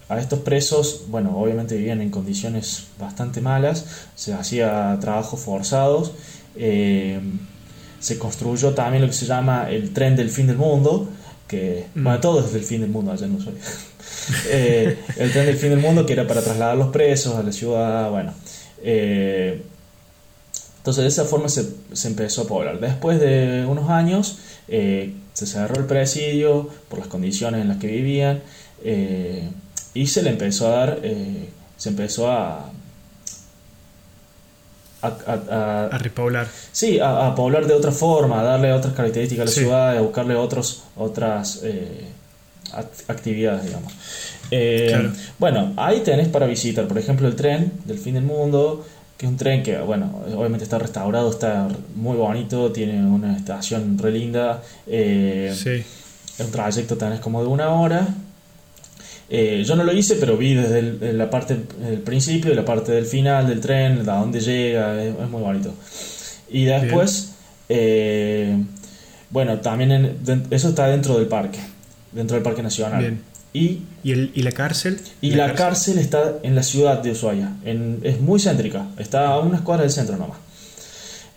a 0.09 0.19
estos 0.19 0.39
presos, 0.39 1.03
bueno, 1.07 1.37
obviamente 1.37 1.77
vivían 1.77 2.01
en 2.01 2.09
condiciones 2.09 2.87
bastante 2.99 3.41
malas, 3.41 3.85
se 4.15 4.33
hacía 4.33 4.97
trabajos 4.99 5.39
forzados, 5.39 6.13
se 6.55 8.17
construyó 8.17 8.73
también 8.73 9.03
lo 9.03 9.07
que 9.07 9.13
se 9.13 9.27
llama 9.27 9.69
el 9.69 9.93
tren 9.93 10.15
del 10.15 10.31
fin 10.31 10.47
del 10.47 10.57
mundo, 10.57 11.09
que, 11.47 11.85
mm. 11.93 12.03
bueno, 12.03 12.19
todo 12.19 12.43
es 12.43 12.53
del 12.53 12.63
fin 12.63 12.81
del 12.81 12.89
mundo 12.89 13.11
allá 13.11 13.27
en 13.27 13.35
Ushuaia. 13.35 13.59
El 15.17 15.31
tren 15.31 15.45
del 15.45 15.57
fin 15.57 15.69
del 15.69 15.79
mundo 15.79 16.05
que 16.05 16.13
era 16.13 16.25
para 16.25 16.41
trasladar 16.41 16.77
los 16.77 16.89
presos 16.91 17.35
a 17.35 17.43
la 17.43 17.51
ciudad, 17.51 18.09
bueno. 18.09 18.33
Eh, 18.83 19.61
entonces 20.77 21.03
de 21.03 21.07
esa 21.07 21.25
forma 21.25 21.47
se, 21.49 21.65
empezó 22.07 22.43
a 22.43 22.47
poblar. 22.47 22.79
Después 22.79 23.19
de 23.19 23.65
unos 23.67 23.89
años 23.89 24.39
eh, 24.67 25.13
se 25.33 25.47
cerró 25.47 25.79
el 25.79 25.85
presidio 25.85 26.69
por 26.89 26.99
las 26.99 27.07
condiciones 27.07 27.61
en 27.61 27.69
las 27.69 27.77
que 27.77 27.87
vivían 27.87 28.41
y 29.93 30.07
se 30.07 30.23
le 30.23 30.31
empezó 30.31 30.67
a 30.67 30.71
dar, 30.71 30.99
se 31.77 31.89
empezó 31.89 32.29
a, 32.29 32.69
a, 35.03 35.87
a, 35.91 35.97
repoblar. 35.97 36.47
Sí, 36.71 36.99
a, 36.99 37.33
poblar 37.35 37.67
de 37.67 37.73
otra 37.73 37.91
forma, 37.91 38.39
a 38.39 38.43
darle 38.43 38.71
otras 38.71 38.93
características 38.93 39.43
a 39.43 39.45
la 39.45 39.51
ciudad, 39.51 39.97
a 39.97 40.01
buscarle 40.01 40.35
otros, 40.35 40.83
otras 40.95 41.59
eh, 41.63 42.07
actividades, 43.07 43.65
digamos. 43.65 43.93
Eh, 44.51 45.09
bueno, 45.39 45.73
ahí 45.77 46.01
tenés 46.01 46.27
para 46.27 46.45
visitar, 46.45 46.87
por 46.87 46.97
ejemplo, 46.97 47.27
el 47.27 47.35
tren 47.35 47.71
del 47.85 47.97
fin 47.97 48.15
del 48.15 48.23
mundo, 48.23 48.85
que 49.17 49.25
es 49.25 49.31
un 49.31 49.37
tren 49.37 49.63
que, 49.63 49.77
bueno, 49.79 50.21
obviamente 50.35 50.63
está 50.63 50.77
restaurado, 50.79 51.29
está 51.29 51.67
muy 51.95 52.17
bonito, 52.17 52.71
tiene 52.71 53.05
una 53.05 53.35
estación 53.35 53.97
re 53.97 54.11
linda. 54.11 54.61
Eh, 54.87 55.53
sí. 55.55 55.83
Es 56.39 56.45
un 56.45 56.51
trayecto 56.51 56.97
tenés 56.97 57.19
como 57.19 57.41
de 57.41 57.47
una 57.47 57.69
hora. 57.69 58.07
Eh, 59.29 59.63
yo 59.65 59.75
no 59.75 59.83
lo 59.83 59.93
hice, 59.93 60.15
pero 60.15 60.37
vi 60.37 60.53
desde 60.53 61.13
la 61.13 61.29
parte 61.29 61.57
del 61.79 61.99
principio 61.99 62.51
y 62.51 62.55
la 62.55 62.65
parte 62.65 62.91
del 62.91 63.05
final 63.05 63.47
del 63.47 63.61
tren, 63.61 64.07
a 64.07 64.17
dónde 64.17 64.39
llega, 64.39 65.01
es, 65.03 65.29
muy 65.29 65.41
bonito. 65.41 65.73
Y 66.49 66.65
después, 66.65 67.33
bueno, 69.29 69.59
también 69.61 70.17
eso 70.51 70.69
está 70.69 70.87
dentro 70.87 71.17
del 71.17 71.27
parque, 71.27 71.59
dentro 72.11 72.35
del 72.35 72.43
Parque 72.43 72.61
Nacional. 72.61 72.99
Bien. 72.99 73.32
¿Y, 73.53 73.83
¿Y, 74.03 74.41
la 74.41 74.51
cárcel? 74.51 74.99
Y 75.21 75.31
la, 75.31 75.53
cárcel? 75.53 75.99
está 75.99 76.39
en 76.41 76.55
la 76.55 76.63
ciudad 76.63 77.03
de 77.03 77.11
Ushuaia. 77.11 77.53
En, 77.63 77.99
es 78.03 78.19
muy 78.19 78.39
céntrica. 78.39 78.87
Está 78.97 79.27
a 79.27 79.39
unas 79.39 79.61
cuadras 79.61 79.85
del 79.85 79.91
centro 79.91 80.17
nomás. 80.17 80.39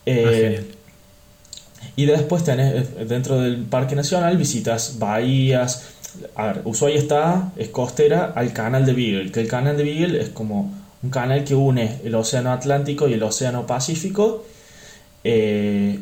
Eh, 0.07 0.65
ah, 0.65 1.87
y 1.95 2.07
después 2.07 2.43
tenés, 2.43 2.75
eh, 2.75 3.05
dentro 3.07 3.41
del 3.41 3.59
Parque 3.65 3.95
Nacional, 3.95 4.39
visitas 4.39 4.99
bahías. 4.99 5.89
A 6.35 6.47
ver, 6.47 6.63
Ushuaia 6.65 6.97
está, 6.97 7.53
es 7.57 7.69
costera 7.69 8.33
al 8.35 8.55
canal 8.55 8.87
de 8.87 8.95
Beagle. 8.95 9.31
Que 9.31 9.41
el 9.41 9.49
canal 9.49 9.77
de 9.77 9.85
Beagle 9.85 10.23
es 10.23 10.31
como 10.31 10.75
un 11.03 11.11
canal 11.11 11.45
que 11.45 11.55
une 11.55 12.01
el 12.03 12.15
Océano 12.15 12.51
Atlántico 12.51 13.09
y 13.09 13.13
el 13.13 13.23
Océano 13.23 13.67
Pacífico. 13.67 14.47
Eh, 15.23 15.99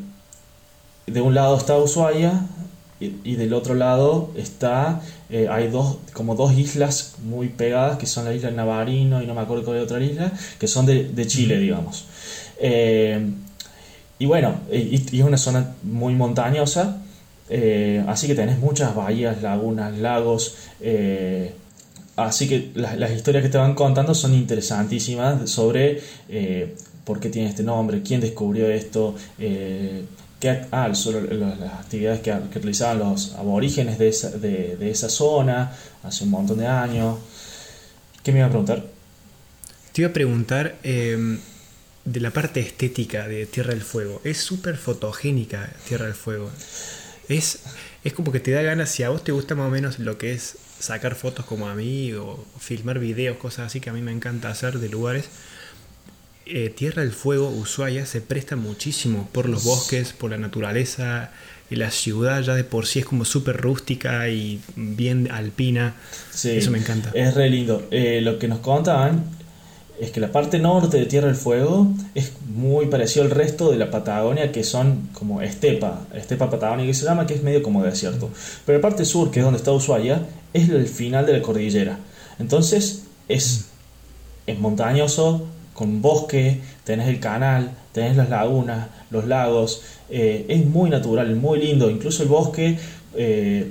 de 1.06 1.20
un 1.20 1.34
lado 1.34 1.58
está 1.58 1.76
Ushuaia, 1.76 2.40
y, 3.00 3.36
del 3.36 3.52
otro 3.52 3.74
lado 3.74 4.30
está, 4.36 5.00
eh, 5.34 5.48
hay 5.50 5.66
dos, 5.66 5.96
como 6.12 6.36
dos 6.36 6.56
islas 6.56 7.16
muy 7.24 7.48
pegadas, 7.48 7.98
que 7.98 8.06
son 8.06 8.24
la 8.24 8.32
isla 8.32 8.50
de 8.50 8.56
Navarino 8.56 9.20
y 9.20 9.26
no 9.26 9.34
me 9.34 9.40
acuerdo 9.40 9.64
cuál 9.64 9.78
es 9.78 9.82
otra 9.82 10.00
isla, 10.00 10.30
que 10.60 10.68
son 10.68 10.86
de, 10.86 11.26
Chile, 11.26 11.58
digamos. 11.58 12.04
Eh, 12.60 13.32
y 14.20 14.26
bueno, 14.26 14.60
y, 14.70 14.94
es 14.94 15.24
una 15.24 15.36
zona 15.36 15.74
muy 15.82 16.14
montañosa, 16.14 17.02
eh, 17.48 18.04
así 18.06 18.28
que 18.28 18.36
tenés 18.36 18.60
muchas 18.60 18.94
bahías, 18.94 19.42
lagunas, 19.42 19.98
lagos. 19.98 20.54
así 22.14 22.48
que 22.48 22.70
las, 22.76 23.10
historias 23.10 23.42
que 23.42 23.48
te 23.48 23.58
van 23.58 23.74
contando 23.74 24.14
son 24.14 24.34
interesantísimas 24.34 25.50
sobre 25.50 26.00
por 27.04 27.18
qué 27.18 27.28
tiene 27.28 27.48
este 27.48 27.64
nombre, 27.64 28.02
quién 28.02 28.20
descubrió 28.20 28.68
esto 28.68 29.16
ah, 30.70 30.88
las 30.88 31.06
actividades 31.80 32.20
que, 32.20 32.32
realizaban 32.32 32.98
los 32.98 33.34
aborígenes 33.34 33.98
de 33.98 34.08
esa, 34.08 34.30
de, 34.30 34.90
esa 34.90 35.08
zona 35.08 35.72
hace 36.02 36.24
un 36.24 36.30
montón 36.30 36.58
de 36.58 36.66
años. 36.66 37.18
¿Qué 38.22 38.32
me 38.32 38.38
iba 38.38 38.46
a 38.46 38.50
preguntar? 38.50 38.84
Te 39.92 40.02
iba 40.02 40.10
a 40.10 40.12
preguntar 40.12 40.76
em, 40.82 41.38
de 42.04 42.20
la 42.20 42.30
parte 42.30 42.60
estética 42.60 43.28
de 43.28 43.46
Tierra 43.46 43.70
del 43.70 43.82
Fuego. 43.82 44.20
Es 44.24 44.38
súper 44.38 44.76
fotogénica 44.76 45.70
Tierra 45.88 46.06
del 46.06 46.14
Fuego. 46.14 46.50
Es, 47.28 47.60
es 48.02 48.12
como 48.12 48.32
que 48.32 48.40
te 48.40 48.50
da 48.50 48.62
ganas, 48.62 48.90
si 48.90 49.02
a 49.02 49.10
vos 49.10 49.24
te 49.24 49.32
gusta 49.32 49.54
más 49.54 49.68
o 49.68 49.70
menos 49.70 49.98
lo 49.98 50.18
que 50.18 50.32
es 50.32 50.56
sacar 50.78 51.14
fotos 51.14 51.46
como 51.46 51.68
a 51.68 51.74
mí 51.74 52.12
o 52.12 52.44
filmar 52.58 52.98
videos, 52.98 53.38
cosas 53.38 53.66
así 53.66 53.80
que 53.80 53.90
a 53.90 53.92
mí 53.92 54.02
me 54.02 54.12
encanta 54.12 54.50
hacer 54.50 54.78
de 54.78 54.88
lugares 54.88 55.30
eh, 56.46 56.70
Tierra 56.70 57.02
del 57.02 57.12
Fuego, 57.12 57.48
Ushuaia, 57.48 58.06
se 58.06 58.20
presta 58.20 58.56
muchísimo 58.56 59.28
por 59.32 59.48
los 59.48 59.64
bosques, 59.64 60.12
por 60.12 60.30
la 60.30 60.36
naturaleza, 60.36 61.30
y 61.70 61.76
la 61.76 61.90
ciudad 61.90 62.42
ya 62.42 62.54
de 62.54 62.64
por 62.64 62.86
sí 62.86 63.00
es 63.00 63.06
como 63.06 63.24
súper 63.24 63.56
rústica 63.56 64.28
y 64.28 64.60
bien 64.76 65.30
alpina. 65.30 65.94
Eso 66.32 66.70
me 66.70 66.78
encanta. 66.78 67.10
Es 67.14 67.34
re 67.34 67.48
lindo. 67.48 67.86
Eh, 67.90 68.20
lo 68.20 68.38
que 68.38 68.48
nos 68.48 68.58
contaban 68.58 69.24
es 69.98 70.10
que 70.10 70.20
la 70.20 70.30
parte 70.32 70.58
norte 70.58 70.98
de 70.98 71.06
Tierra 71.06 71.28
del 71.28 71.36
Fuego 71.36 71.88
es 72.14 72.32
muy 72.54 72.86
parecido 72.86 73.24
al 73.24 73.30
resto 73.30 73.70
de 73.70 73.78
la 73.78 73.90
Patagonia, 73.90 74.52
que 74.52 74.64
son 74.64 75.08
como 75.12 75.40
estepa, 75.40 76.06
estepa 76.14 76.50
patagónica 76.50 76.88
que 76.88 76.94
se 76.94 77.04
llama, 77.04 77.26
que 77.26 77.34
es 77.34 77.42
medio 77.42 77.62
como 77.62 77.82
desierto. 77.82 78.30
Pero 78.66 78.78
la 78.78 78.82
parte 78.82 79.04
sur, 79.04 79.30
que 79.30 79.40
es 79.40 79.44
donde 79.44 79.58
está 79.58 79.72
Ushuaia, 79.72 80.26
es 80.52 80.68
el 80.68 80.86
final 80.86 81.26
de 81.26 81.34
la 81.34 81.42
cordillera. 81.42 81.98
Entonces 82.38 83.04
es, 83.28 83.66
es 84.46 84.58
montañoso, 84.58 85.46
con 85.74 86.00
bosque, 86.00 86.60
tenés 86.84 87.08
el 87.08 87.20
canal, 87.20 87.70
tenés 87.92 88.16
las 88.16 88.30
lagunas, 88.30 88.86
los 89.10 89.26
lagos, 89.26 89.82
eh, 90.08 90.46
es 90.48 90.64
muy 90.64 90.88
natural, 90.88 91.34
muy 91.36 91.58
lindo, 91.58 91.90
incluso 91.90 92.22
el 92.22 92.28
bosque, 92.28 92.78
eh, 93.16 93.70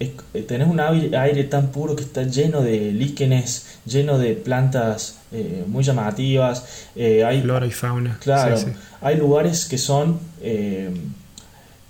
eh, 0.00 0.42
tenés 0.42 0.68
un 0.68 0.80
aire, 0.80 1.44
tan 1.44 1.68
puro 1.68 1.94
que 1.94 2.02
está 2.02 2.24
lleno 2.24 2.62
de 2.62 2.92
líquenes, 2.92 3.78
lleno 3.86 4.18
de 4.18 4.34
plantas 4.34 5.18
muy 5.66 5.82
llamativas, 5.84 6.64
hay 6.96 7.40
flora 7.42 7.66
y 7.66 7.70
fauna. 7.70 8.18
Claro, 8.20 8.56
hay 9.00 9.16
lugares 9.16 9.66
que 9.66 9.78
son 9.78 10.18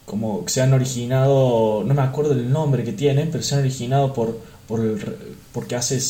como 0.05 0.45
que 0.45 0.53
se 0.53 0.61
han 0.61 0.73
originado, 0.75 1.83
no 1.85 1.95
me 1.95 2.03
acuerdo 2.03 2.33
el 2.33 2.51
nombre 2.51 2.85
que 2.85 2.93
tienen, 2.93 3.31
pero 3.31 3.43
se 3.43 3.55
han 3.55 3.63
originado 3.63 4.13
por, 4.13 4.39
por 4.67 4.81
porque 5.53 5.77
hace 5.77 6.01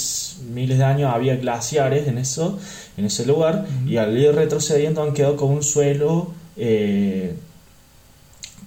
miles 0.53 0.79
de 0.79 0.85
años 0.85 1.13
había 1.13 1.37
glaciares 1.37 2.07
en 2.09 2.19
eso 2.19 2.59
en 2.97 3.05
ese 3.05 3.27
lugar 3.27 3.67
y 3.87 3.97
al 3.97 4.17
ir 4.17 4.35
retrocediendo 4.35 5.03
han 5.03 5.13
quedado 5.13 5.37
con 5.37 5.51
un 5.51 5.63
suelo 5.63 6.33
eh, 6.57 7.35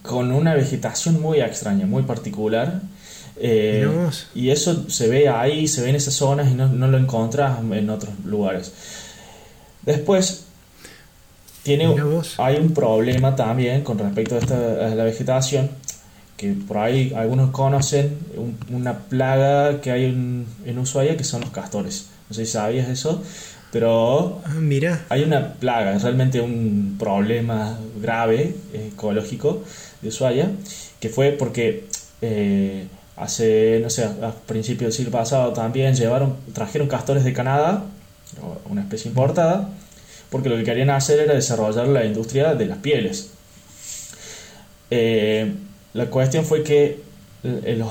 con 0.07 0.31
una 0.31 0.55
vegetación 0.55 1.21
muy 1.21 1.41
extraña, 1.41 1.85
muy 1.85 2.03
particular. 2.03 2.81
Eh, 3.39 3.87
y 4.33 4.49
eso 4.49 4.89
se 4.89 5.07
ve 5.07 5.29
ahí, 5.29 5.67
se 5.67 5.81
ve 5.81 5.89
en 5.89 5.95
esas 5.95 6.15
zonas 6.15 6.49
y 6.49 6.55
no, 6.55 6.67
lo 6.87 6.97
encuentras 6.97 7.59
en 7.59 7.89
otros 7.89 8.13
lugares. 8.25 8.73
Después, 9.83 10.45
tiene, 11.61 11.93
hay 12.37 12.55
un 12.55 12.73
problema 12.73 13.35
también 13.35 13.83
con 13.83 13.99
respecto 13.99 14.35
a, 14.35 14.39
esta, 14.39 14.95
la 14.95 15.03
vegetación, 15.03 15.69
que 16.37 16.53
por 16.53 16.77
ahí 16.77 17.13
algunos 17.15 17.51
conocen 17.51 18.17
una 18.71 18.99
plaga 18.99 19.81
que 19.81 19.91
hay 19.91 20.05
en, 20.05 20.45
en 20.65 20.77
Ushuaia 20.77 21.17
que 21.17 21.23
son 21.23 21.41
los 21.41 21.49
castores. 21.49 22.07
No 22.29 22.35
sé 22.35 22.45
si 22.45 22.51
sabías 22.53 22.87
eso. 22.89 23.23
Pero 23.71 24.41
ah, 24.45 24.53
mira. 24.53 25.05
hay 25.09 25.23
una 25.23 25.53
plaga, 25.53 25.95
es 25.95 26.03
realmente 26.03 26.39
un 26.39 26.95
problema 26.97 27.77
grave 28.01 28.55
ecológico 28.73 29.63
de 30.01 30.07
Ushuaia, 30.07 30.51
que 30.99 31.09
fue 31.09 31.31
porque 31.31 31.85
eh, 32.21 32.87
hace, 33.17 33.79
no 33.81 33.89
sé, 33.89 34.05
a 34.05 34.31
principios 34.45 34.89
del 34.89 34.93
siglo 34.93 35.11
pasado 35.11 35.51
también 35.51 35.95
llevaron, 35.95 36.37
trajeron 36.53 36.87
castores 36.87 37.23
de 37.25 37.33
Canadá, 37.33 37.83
una 38.69 38.81
especie 38.81 39.09
importada, 39.09 39.69
porque 40.29 40.49
lo 40.49 40.55
que 40.55 40.63
querían 40.63 40.89
hacer 40.89 41.19
era 41.19 41.33
desarrollar 41.33 41.87
la 41.87 42.05
industria 42.05 42.55
de 42.55 42.65
las 42.67 42.77
pieles. 42.77 43.31
Eh, 44.91 45.53
la 45.97 46.05
cuestión 46.05 46.45
fue 46.45 46.63
que 46.63 46.99
los 47.43 47.89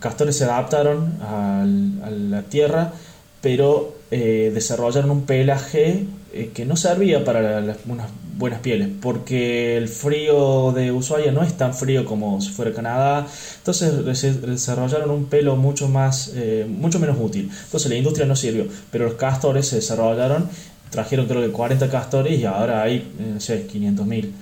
castores 0.00 0.36
se 0.36 0.44
adaptaron 0.44 1.18
a 1.22 1.64
la 1.64 2.42
tierra, 2.42 2.92
pero 3.40 3.96
eh, 4.10 4.50
desarrollaron 4.52 5.12
un 5.12 5.22
pelaje 5.22 6.04
eh, 6.32 6.50
que 6.52 6.64
no 6.64 6.76
servía 6.76 7.24
para 7.24 7.76
unas 7.86 8.08
buenas 8.36 8.60
pieles, 8.60 8.88
porque 9.00 9.76
el 9.76 9.88
frío 9.88 10.72
de 10.72 10.90
Ushuaia 10.90 11.30
no 11.30 11.44
es 11.44 11.56
tan 11.56 11.72
frío 11.72 12.04
como 12.04 12.40
si 12.40 12.50
fuera 12.50 12.72
Canadá, 12.72 13.26
entonces 13.58 14.04
desarrollaron 14.42 15.10
un 15.10 15.26
pelo 15.26 15.54
mucho 15.54 15.88
más, 15.88 16.32
eh, 16.34 16.66
mucho 16.68 16.98
menos 16.98 17.16
útil. 17.20 17.48
Entonces 17.64 17.88
la 17.88 17.96
industria 17.96 18.26
no 18.26 18.34
sirvió, 18.34 18.66
pero 18.90 19.04
los 19.04 19.14
castores 19.14 19.68
se 19.68 19.76
desarrollaron, 19.76 20.48
trajeron 20.90 21.26
creo 21.26 21.42
que 21.42 21.50
40 21.50 21.88
castores 21.88 22.38
y 22.38 22.44
ahora 22.44 22.82
hay, 22.82 23.08
no 23.34 23.40
sé, 23.40 23.66
500 23.66 24.06
mil. 24.06 24.34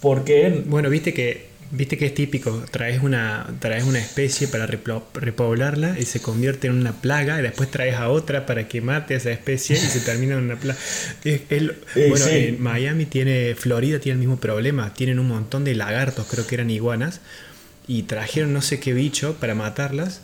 porque... 0.00 0.62
Bueno, 0.66 0.90
viste 0.90 1.14
que 1.14 1.49
Viste 1.72 1.96
que 1.96 2.06
es 2.06 2.14
típico, 2.14 2.64
traes 2.70 3.02
una, 3.02 3.46
traes 3.60 3.84
una 3.84 4.00
especie 4.00 4.48
para 4.48 4.66
repoblarla 4.66 5.98
y 5.98 6.02
se 6.02 6.20
convierte 6.20 6.66
en 6.66 6.74
una 6.74 7.00
plaga 7.00 7.38
y 7.38 7.42
después 7.42 7.70
traes 7.70 7.94
a 7.94 8.08
otra 8.08 8.44
para 8.44 8.66
que 8.66 8.80
mate 8.80 9.14
a 9.14 9.16
esa 9.18 9.30
especie 9.30 9.76
y 9.76 9.78
se 9.78 10.00
termina 10.00 10.34
en 10.34 10.44
una 10.44 10.56
plaga. 10.56 10.78
bueno, 12.08 12.26
en 12.26 12.60
Miami 12.60 13.06
tiene, 13.06 13.54
Florida 13.54 14.00
tiene 14.00 14.14
el 14.14 14.18
mismo 14.18 14.40
problema, 14.40 14.92
tienen 14.94 15.20
un 15.20 15.28
montón 15.28 15.62
de 15.62 15.76
lagartos, 15.76 16.26
creo 16.28 16.44
que 16.44 16.56
eran 16.56 16.70
iguanas, 16.70 17.20
y 17.86 18.02
trajeron 18.02 18.52
no 18.52 18.62
sé 18.62 18.80
qué 18.80 18.92
bicho 18.92 19.36
para 19.38 19.54
matarlas 19.54 20.22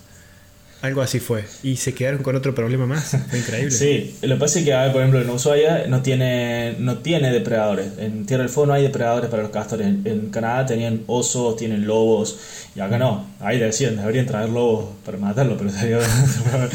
algo 0.83 1.00
así 1.00 1.21
fue. 1.21 1.45
Y 1.62 1.76
se 1.76 1.95
quedaron 1.95 2.23
con 2.23 2.37
otro 2.37 2.54
problema 2.54 2.87
más. 2.87 3.16
Fue 3.30 3.38
increíble. 3.38 3.71
Sí, 3.71 4.16
lo 4.23 4.35
que 4.35 4.40
pasa 4.40 4.59
es 4.59 4.64
que, 4.64 4.73
por 4.92 5.00
ejemplo, 5.00 5.21
en 5.21 5.30
Ushuaia 5.30 5.87
no 5.88 6.02
tiene, 6.02 6.76
no 6.78 6.99
tiene 6.99 7.33
depredadores. 7.33 7.92
En 7.99 8.26
Tierra 8.26 8.45
del 8.45 8.52
Fuego 8.52 8.68
no 8.68 8.73
hay 8.75 8.83
depredadores 8.83 9.30
para 9.30 9.42
los 9.42 9.50
castores. 9.50 9.87
En, 9.87 10.30
Canadá 10.30 10.66
tenían 10.66 11.02
osos, 11.06 11.56
tienen 11.56 11.87
lobos. 11.87 12.38
Y 12.75 12.80
acá 12.80 12.99
no. 12.99 13.26
Ahí 13.40 13.59
decían, 13.59 13.97
deberían 13.97 14.26
traer 14.26 14.50
lobos 14.50 14.90
para 15.04 15.18
matarlo, 15.18 15.56
pero 15.56 15.71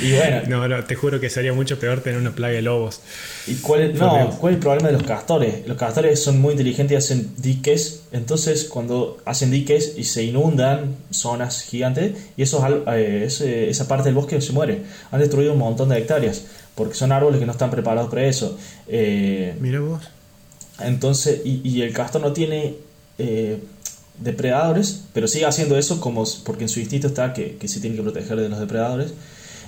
Y 0.00 0.12
bueno. 0.14 0.42
No, 0.48 0.68
no, 0.68 0.84
te 0.84 0.94
juro 0.94 1.20
que 1.20 1.28
sería 1.28 1.52
mucho 1.52 1.78
peor 1.78 2.00
tener 2.00 2.18
una 2.18 2.34
plaga 2.34 2.54
de 2.54 2.62
lobos. 2.62 3.00
¿Y 3.46 3.56
cuál 3.56 3.82
es, 3.82 3.94
no, 3.94 4.30
cuál 4.40 4.52
es 4.52 4.56
el 4.56 4.62
problema 4.62 4.88
de 4.88 4.94
los 4.94 5.02
castores? 5.02 5.66
Los 5.66 5.76
castores 5.76 6.22
son 6.22 6.40
muy 6.40 6.52
inteligentes 6.52 6.94
y 6.94 6.96
hacen 6.96 7.34
diques. 7.36 8.02
Entonces, 8.12 8.64
cuando 8.64 9.18
hacen 9.24 9.50
diques 9.50 9.94
y 9.96 10.04
se 10.04 10.24
inundan 10.24 10.96
zonas 11.10 11.62
gigantes, 11.62 12.12
y 12.36 12.42
eso, 12.42 12.64
eh, 12.88 13.26
esa 13.68 13.88
parte 13.88 14.04
del 14.04 14.14
bosque 14.14 14.40
se 14.40 14.52
muere. 14.52 14.82
Han 15.10 15.20
destruido 15.20 15.52
un 15.52 15.58
montón 15.58 15.88
de 15.90 15.98
hectáreas, 15.98 16.44
porque 16.74 16.94
son 16.94 17.12
árboles 17.12 17.40
que 17.40 17.46
no 17.46 17.52
están 17.52 17.70
preparados 17.70 18.08
para 18.10 18.24
eso. 18.24 18.58
Eh, 18.88 19.54
Mira 19.60 19.80
vos. 19.80 20.02
Entonces, 20.80 21.42
y, 21.44 21.60
y 21.68 21.82
el 21.82 21.92
castor 21.92 22.22
no 22.22 22.32
tiene 22.32 22.76
eh, 23.18 23.58
depredadores, 24.18 25.02
pero 25.12 25.28
sigue 25.28 25.46
haciendo 25.46 25.76
eso 25.76 26.00
como 26.00 26.24
porque 26.44 26.64
en 26.64 26.68
su 26.68 26.80
instinto 26.80 27.08
está 27.08 27.32
que, 27.32 27.56
que 27.56 27.68
se 27.68 27.80
tiene 27.80 27.96
que 27.96 28.02
proteger 28.02 28.36
de 28.36 28.48
los 28.48 28.58
depredadores. 28.58 29.12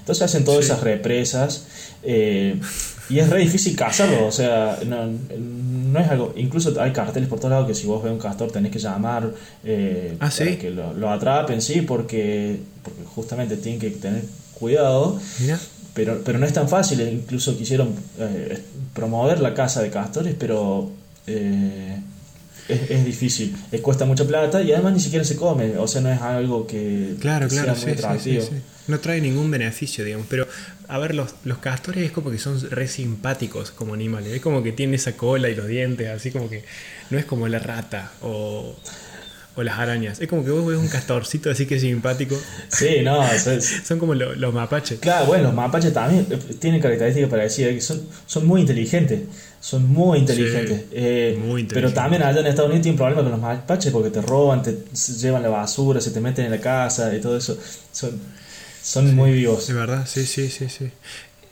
Entonces 0.04 0.22
hacen 0.22 0.44
todas 0.44 0.66
esas 0.66 0.82
represas 0.82 1.64
eh, 2.02 2.60
y 3.08 3.20
es 3.20 3.30
re 3.30 3.40
difícil 3.40 3.74
cazarlo, 3.74 4.26
o 4.26 4.32
sea, 4.32 4.78
no, 4.86 5.06
no, 5.38 5.98
es 5.98 6.10
algo, 6.10 6.34
incluso 6.36 6.78
hay 6.78 6.92
carteles 6.92 7.26
por 7.26 7.38
todos 7.38 7.52
lados 7.52 7.66
que 7.66 7.74
si 7.74 7.86
vos 7.86 8.02
ves 8.02 8.12
un 8.12 8.18
castor 8.18 8.52
tenés 8.52 8.70
que 8.70 8.78
llamar 8.78 9.32
eh, 9.64 10.14
¿Ah, 10.20 10.30
para 10.36 10.58
que 10.58 10.70
lo, 10.70 10.92
lo, 10.92 11.10
atrapen, 11.10 11.62
sí, 11.62 11.80
porque, 11.80 12.60
porque 12.82 13.00
justamente 13.14 13.56
tienen 13.56 13.80
que 13.80 13.90
tener 13.92 14.24
cuidado. 14.52 15.18
Pero, 15.94 16.20
pero 16.22 16.38
no 16.38 16.44
es 16.44 16.52
tan 16.52 16.68
fácil, 16.68 17.00
incluso 17.00 17.56
quisieron 17.56 17.94
eh, 18.18 18.60
promover 18.92 19.40
la 19.40 19.54
caza 19.54 19.80
de 19.80 19.88
castores, 19.88 20.34
pero 20.38 20.90
es, 21.26 22.90
es, 22.90 23.04
difícil, 23.06 23.56
cuesta 23.80 24.04
mucha 24.04 24.26
plata 24.26 24.60
y 24.60 24.70
además 24.72 24.92
ni 24.92 25.00
siquiera 25.00 25.24
se 25.24 25.36
come, 25.36 25.78
o 25.78 25.88
sea, 25.88 26.02
no 26.02 26.12
es 26.12 26.20
algo 26.20 26.66
que, 26.66 27.14
claro, 27.20 27.48
claro, 27.48 27.74
sea 27.74 27.86
muy 27.86 27.96
No 28.86 29.00
trae 29.00 29.20
ningún 29.20 29.50
beneficio, 29.50 30.04
digamos, 30.04 30.26
pero 30.28 30.46
a 30.88 30.98
ver, 30.98 31.14
los, 31.14 31.34
los 31.44 31.58
castores 31.58 32.04
es 32.04 32.12
como 32.12 32.30
que 32.30 32.38
son 32.38 32.60
re 32.70 32.86
simpáticos 32.88 33.70
como 33.70 33.94
animales, 33.94 34.32
es 34.32 34.42
como 34.42 34.62
que 34.62 34.72
tienen 34.72 34.94
esa 34.94 35.16
cola 35.16 35.48
y 35.48 35.54
los 35.54 35.66
dientes, 35.66 36.08
así 36.08 36.30
como 36.30 36.50
que 36.50 36.64
no 37.10 37.18
es 37.18 37.24
como 37.24 37.48
la 37.48 37.58
rata 37.58 38.12
o 38.20 38.76
o 39.56 39.62
las 39.62 39.78
arañas. 39.78 40.20
Es 40.20 40.28
como 40.28 40.44
que 40.44 40.50
vos 40.50 40.66
ves 40.66 40.78
un 40.78 40.88
castorcito 40.88 41.50
así 41.50 41.66
que 41.66 41.76
es 41.76 41.82
simpático. 41.82 42.36
Sí, 42.68 43.00
no, 43.02 43.22
son 43.84 43.98
como 43.98 44.14
los 44.14 44.54
mapaches. 44.54 44.98
Claro, 44.98 45.26
bueno, 45.26 45.44
los 45.44 45.54
mapaches 45.54 45.92
también 45.92 46.26
eh, 46.30 46.38
tienen 46.58 46.80
características 46.80 47.30
para 47.30 47.44
decir 47.44 47.68
que 47.68 47.80
son, 47.80 48.02
son 48.26 48.46
muy 48.46 48.60
inteligentes. 48.62 49.22
Son 49.60 49.88
muy 49.88 50.18
inteligentes. 50.18 50.84
Eh, 50.92 51.38
muy 51.38 51.62
inteligentes. 51.62 51.74
Pero 51.74 51.92
también 51.92 52.22
allá 52.22 52.40
en 52.40 52.46
Estados 52.46 52.68
Unidos 52.68 52.82
tienen 52.82 52.98
problemas 52.98 53.22
con 53.22 53.32
los 53.32 53.40
mapaches 53.40 53.92
porque 53.92 54.10
te 54.10 54.20
roban, 54.20 54.62
te 54.62 54.76
llevan 55.20 55.42
la 55.42 55.48
basura, 55.48 56.00
se 56.00 56.10
te 56.10 56.20
meten 56.20 56.46
en 56.46 56.50
la 56.50 56.60
casa 56.60 57.14
y 57.14 57.20
todo 57.20 57.36
eso. 57.36 57.56
Son, 57.92 58.10
son 58.84 59.14
muy 59.16 59.32
vivos. 59.32 59.66
De 59.66 59.74
verdad, 59.74 60.06
sí, 60.06 60.26
sí, 60.26 60.48
sí, 60.48 60.68
sí. 60.68 60.90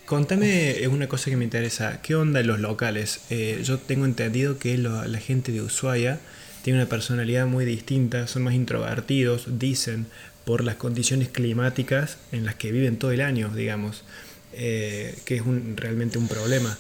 Contame 0.06 0.86
una 0.88 1.08
cosa 1.08 1.30
que 1.30 1.36
me 1.36 1.44
interesa. 1.44 2.02
¿Qué 2.02 2.14
onda 2.14 2.40
en 2.40 2.46
los 2.46 2.60
locales? 2.60 3.20
Eh, 3.30 3.62
yo 3.64 3.78
tengo 3.78 4.04
entendido 4.04 4.58
que 4.58 4.76
la 4.78 5.18
gente 5.18 5.52
de 5.52 5.62
Ushuaia 5.62 6.20
tienen 6.62 6.80
una 6.80 6.88
personalidad 6.88 7.46
muy 7.46 7.64
distinta, 7.64 8.26
son 8.26 8.42
más 8.42 8.54
introvertidos, 8.54 9.58
dicen, 9.58 10.06
por 10.44 10.64
las 10.64 10.76
condiciones 10.76 11.28
climáticas 11.28 12.18
en 12.30 12.44
las 12.44 12.54
que 12.54 12.72
viven 12.72 12.98
todo 12.98 13.12
el 13.12 13.20
año, 13.20 13.50
digamos, 13.54 14.04
eh, 14.52 15.16
que 15.24 15.36
es 15.36 15.42
un, 15.42 15.76
realmente 15.76 16.18
un 16.18 16.28
problema 16.28 16.76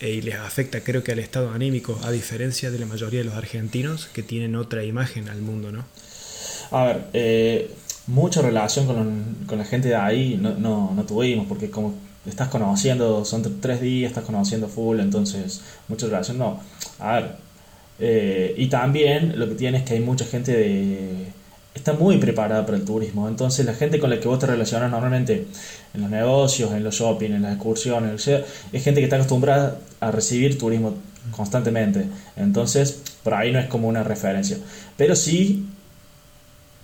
eh, 0.00 0.10
y 0.10 0.22
les 0.22 0.36
afecta 0.36 0.82
creo 0.82 1.02
que 1.02 1.12
al 1.12 1.18
estado 1.18 1.50
anímico, 1.52 1.98
a 2.04 2.10
diferencia 2.10 2.70
de 2.70 2.78
la 2.78 2.86
mayoría 2.86 3.20
de 3.20 3.24
los 3.24 3.34
argentinos 3.34 4.08
que 4.12 4.22
tienen 4.22 4.56
otra 4.56 4.84
imagen 4.84 5.28
al 5.28 5.40
mundo, 5.40 5.72
¿no? 5.72 5.84
A 6.70 6.84
ver, 6.84 7.04
eh, 7.12 7.70
mucha 8.06 8.42
relación 8.42 8.86
con, 8.86 9.36
con, 9.46 9.58
la 9.58 9.64
gente 9.64 9.88
de 9.88 9.96
ahí 9.96 10.38
no, 10.40 10.92
no, 10.94 11.02
tuvimos, 11.04 11.46
porque 11.46 11.70
como 11.70 11.94
estás 12.26 12.48
conociendo, 12.48 13.24
son 13.24 13.60
tres 13.60 13.80
días, 13.80 14.10
estás 14.10 14.24
conociendo 14.24 14.68
full, 14.68 15.00
entonces 15.00 15.62
mucha 15.88 16.06
relación 16.06 16.38
no. 16.38 16.60
A 16.98 17.14
ver, 17.14 17.36
eh, 17.98 18.54
y 18.56 18.66
también 18.68 19.38
lo 19.38 19.48
que 19.48 19.54
tiene 19.54 19.78
es 19.78 19.84
que 19.84 19.94
hay 19.94 20.00
mucha 20.00 20.24
gente 20.24 20.52
de, 20.52 21.26
está 21.74 21.92
muy 21.92 22.18
preparada 22.18 22.64
para 22.64 22.78
el 22.78 22.84
turismo. 22.84 23.28
Entonces 23.28 23.66
la 23.66 23.74
gente 23.74 23.98
con 23.98 24.10
la 24.10 24.20
que 24.20 24.28
vos 24.28 24.38
te 24.38 24.46
relacionas 24.46 24.90
normalmente 24.90 25.46
en 25.92 26.00
los 26.00 26.10
negocios, 26.10 26.72
en 26.72 26.84
los 26.84 26.94
shopping, 26.94 27.32
en 27.32 27.42
las 27.42 27.54
excursiones, 27.54 28.28
es 28.28 28.84
gente 28.84 29.00
que 29.00 29.04
está 29.04 29.16
acostumbrada 29.16 29.78
a 30.00 30.10
recibir 30.10 30.58
turismo 30.58 30.94
constantemente. 31.32 32.06
Entonces 32.36 33.02
por 33.22 33.34
ahí 33.34 33.52
no 33.52 33.58
es 33.58 33.66
como 33.66 33.88
una 33.88 34.02
referencia. 34.02 34.58
Pero 34.96 35.16
sí 35.16 35.66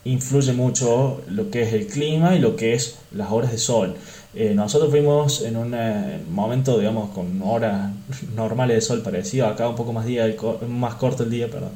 influye 0.04 0.52
mucho 0.52 1.20
lo 1.28 1.50
que 1.50 1.62
es 1.62 1.72
el 1.72 1.86
clima 1.86 2.34
y 2.34 2.38
lo 2.38 2.56
que 2.56 2.74
es 2.74 2.98
las 3.12 3.30
horas 3.30 3.52
de 3.52 3.58
sol. 3.58 3.96
Eh, 4.32 4.54
nosotros 4.54 4.90
fuimos 4.90 5.42
en 5.42 5.56
un 5.56 5.74
eh, 5.74 6.20
momento, 6.30 6.78
digamos, 6.78 7.10
con 7.10 7.42
horas 7.42 7.90
normales 8.36 8.76
de 8.76 8.80
sol 8.80 9.02
parecido, 9.02 9.46
acá 9.46 9.68
un 9.68 9.74
poco 9.74 9.92
más, 9.92 10.06
día, 10.06 10.32
más 10.68 10.94
corto 10.94 11.24
el 11.24 11.30
día, 11.30 11.50
perdón. 11.50 11.72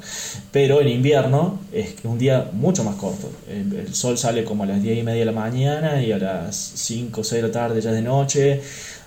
Pero 0.53 0.81
en 0.81 0.89
invierno 0.89 1.59
es 1.73 1.97
un 2.05 2.17
día 2.17 2.51
mucho 2.53 2.85
más 2.85 2.95
corto. 2.95 3.29
El, 3.49 3.93
sol 3.93 4.17
sale 4.17 4.45
como 4.45 4.63
a 4.63 4.67
las 4.67 4.83
10 4.83 4.99
y 4.99 5.03
media 5.03 5.21
de 5.21 5.27
la 5.27 5.33
mañana 5.33 6.03
y 6.03 6.13
a 6.13 6.19
las 6.19 6.57
5 6.57 7.21
o 7.21 7.25
6 7.25 7.43
de 7.43 7.49
la 7.49 7.53
tarde 7.53 7.81
ya 7.81 7.91
de 7.91 8.03
noche, 8.03 8.61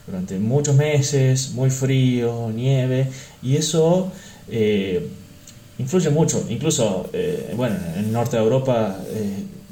durante 0.05 0.37
muchos 0.39 0.75
meses, 0.75 1.51
muy 1.51 1.69
frío, 1.69 2.51
nieve, 2.53 3.07
y 3.41 3.55
eso... 3.55 4.11
Eh, 4.49 5.07
influye 5.79 6.09
mucho, 6.09 6.45
incluso, 6.49 7.09
bueno, 7.55 7.75
en 7.95 8.05
el 8.05 8.11
norte 8.11 8.37
de 8.37 8.43
Europa 8.43 8.97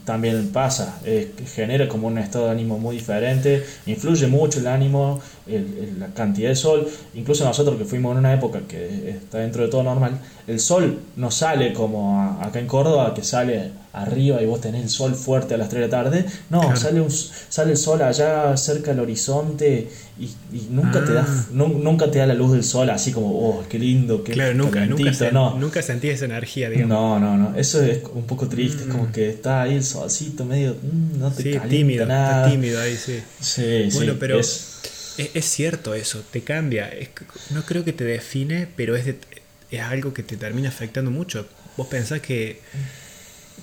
también 0.05 0.49
pasa, 0.49 0.99
genera 1.55 1.87
como 1.87 2.07
un 2.07 2.19
estado 2.19 2.45
de 2.45 2.51
ánimo 2.51 2.77
muy 2.77 2.95
diferente, 2.97 3.65
influye 3.87 4.27
mucho 4.27 4.59
el 4.59 4.67
ánimo, 4.67 5.19
la 5.47 6.08
cantidad 6.08 6.49
de 6.49 6.55
sol, 6.55 6.88
incluso 7.13 7.45
nosotros 7.45 7.77
que 7.77 7.86
fuimos 7.86 8.13
en 8.13 8.19
una 8.19 8.34
época 8.34 8.62
que 8.67 9.10
está 9.12 9.39
dentro 9.39 9.63
de 9.63 9.69
todo 9.69 9.84
normal, 9.84 10.19
el 10.47 10.60
sol 10.60 10.99
no 11.15 11.29
sale 11.31 11.73
como 11.73 12.39
acá 12.41 12.60
en 12.60 12.67
Córdoba, 12.67 13.13
que 13.13 13.23
sale 13.23 13.71
arriba 13.93 14.41
y 14.41 14.45
vos 14.45 14.60
tenés 14.60 14.84
el 14.84 14.89
sol 14.89 15.15
fuerte 15.15 15.53
a 15.53 15.58
las 15.58 15.69
3 15.69 15.81
de 15.81 15.88
la 15.88 16.03
tarde, 16.03 16.25
no, 16.49 16.75
sale, 16.75 16.99
un, 16.99 17.10
sale 17.10 17.71
el 17.71 17.77
sol 17.77 18.01
allá 18.01 18.55
cerca 18.58 18.91
del 18.91 18.99
horizonte 18.99 19.88
y, 20.19 20.29
nunca, 20.69 21.03
te 21.03 21.13
da, 21.13 21.25
ah. 21.27 21.45
nunca 21.51 22.12
te 22.12 22.19
da 22.19 22.25
la 22.25 22.34
luz 22.34 22.51
del 22.53 22.63
sol 22.63 22.89
así 22.89 23.12
como, 23.12 23.27
oh, 23.27 23.63
qué 23.69 23.79
lindo, 23.79 24.23
qué 24.23 24.34
Claro, 24.34 24.53
nunca, 24.53 24.86
nunca, 24.86 25.31
no. 25.31 25.58
nunca 25.58 25.81
sentí 25.81 26.10
esa 26.10 26.25
energía, 26.25 26.69
digamos. 26.69 26.89
No, 26.89 27.19
no, 27.19 27.38
no, 27.38 27.58
eso 27.58 27.81
es 27.84 27.99
un 28.13 28.23
poco 28.23 28.47
triste, 28.49 28.84
es 28.84 28.89
como 28.89 29.05
mm. 29.05 29.12
que 29.12 29.29
está 29.29 29.62
ahí 29.62 29.75
el 29.75 29.84
solcito 29.84 30.43
medio, 30.43 30.73
mm, 30.73 31.19
no 31.19 31.31
te 31.31 31.43
sí, 31.43 31.60
tímido, 31.69 32.05
nada. 32.05 32.39
Está 32.39 32.51
tímido 32.51 32.81
ahí, 32.81 32.95
sí. 32.97 33.19
Sí, 33.39 33.89
bueno, 33.93 34.15
pero... 34.19 34.39
Es, 34.39 34.74
es, 35.17 35.45
cierto 35.45 35.93
eso, 35.93 36.23
te 36.32 36.41
cambia. 36.41 36.91
no 37.51 37.63
creo 37.63 37.84
que 37.84 37.93
te 37.93 38.04
define, 38.04 38.67
pero 38.75 38.95
es, 38.95 39.15
es 39.71 39.82
algo 39.82 40.13
que 40.13 40.23
te 40.23 40.38
termina 40.38 40.69
afectando 40.69 41.12
mucho. 41.12 41.47
Vos 41.78 41.88
pensás 41.88 42.21
que, 42.21 42.60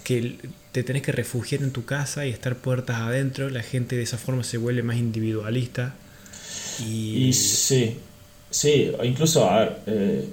que 0.04 0.38
te 0.72 0.82
tenés 0.82 1.02
que 1.02 1.12
refugiar 1.12 1.62
en 1.62 1.70
tu 1.70 1.84
casa 1.84 2.26
y 2.26 2.30
estar 2.30 2.56
puertas 2.56 2.96
adentro, 2.96 3.50
la 3.50 3.62
gente 3.62 3.96
de 3.96 4.02
esa 4.02 4.18
forma 4.18 4.44
se 4.44 4.58
vuelve 4.58 4.82
más 4.82 4.96
individualista. 4.96 5.94
Y, 6.80 7.32
sí, 7.32 7.98
sí, 8.50 8.92
incluso 9.02 9.48
a 9.48 9.60
ver, 9.60 9.78
eh, 9.86 10.28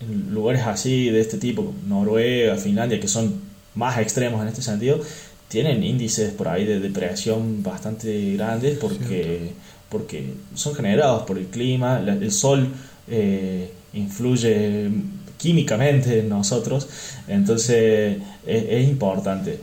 en 0.00 0.34
lugares 0.34 0.62
así 0.62 1.10
de 1.10 1.20
este 1.20 1.38
tipo, 1.38 1.74
Noruega, 1.86 2.56
Finlandia, 2.56 2.98
que 2.98 3.08
son 3.08 3.40
más 3.74 3.98
extremos 3.98 4.42
en 4.42 4.48
este 4.48 4.62
sentido, 4.62 5.00
tienen 5.48 5.84
índices 5.84 6.32
por 6.32 6.48
ahí 6.48 6.64
de 6.64 6.80
depresión 6.80 7.62
bastante 7.62 8.34
grandes 8.34 8.78
porque 8.78 9.52
porque 9.92 10.32
son 10.54 10.74
generados 10.74 11.24
por 11.24 11.36
el 11.36 11.46
clima, 11.46 12.00
el 12.00 12.32
sol 12.32 12.66
eh, 13.08 13.70
influye 13.92 14.90
químicamente 15.36 16.20
en 16.20 16.30
nosotros, 16.30 16.88
entonces 17.28 18.16
es, 18.46 18.88
importante. 18.88 19.58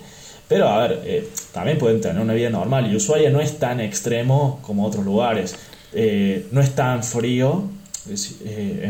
Pero 0.47 0.67
a 0.67 0.87
ver, 0.87 1.01
eh, 1.03 1.27
también 1.51 1.79
pueden 1.79 1.99
tener 1.99 2.21
una 2.21 2.35
vida 2.35 2.51
normal 2.51 2.91
y 2.91 2.95
Ushuaia 2.95 3.31
no 3.31 3.41
es 3.41 3.57
tan 3.57 3.79
extremo 3.79 4.59
como 4.61 4.85
otros 4.85 5.03
lugares, 5.03 5.55
eh, 5.93 6.45
no 6.51 6.61
es 6.61 6.75
tan 6.75 7.03
frío, 7.03 7.63
es, 8.07 8.35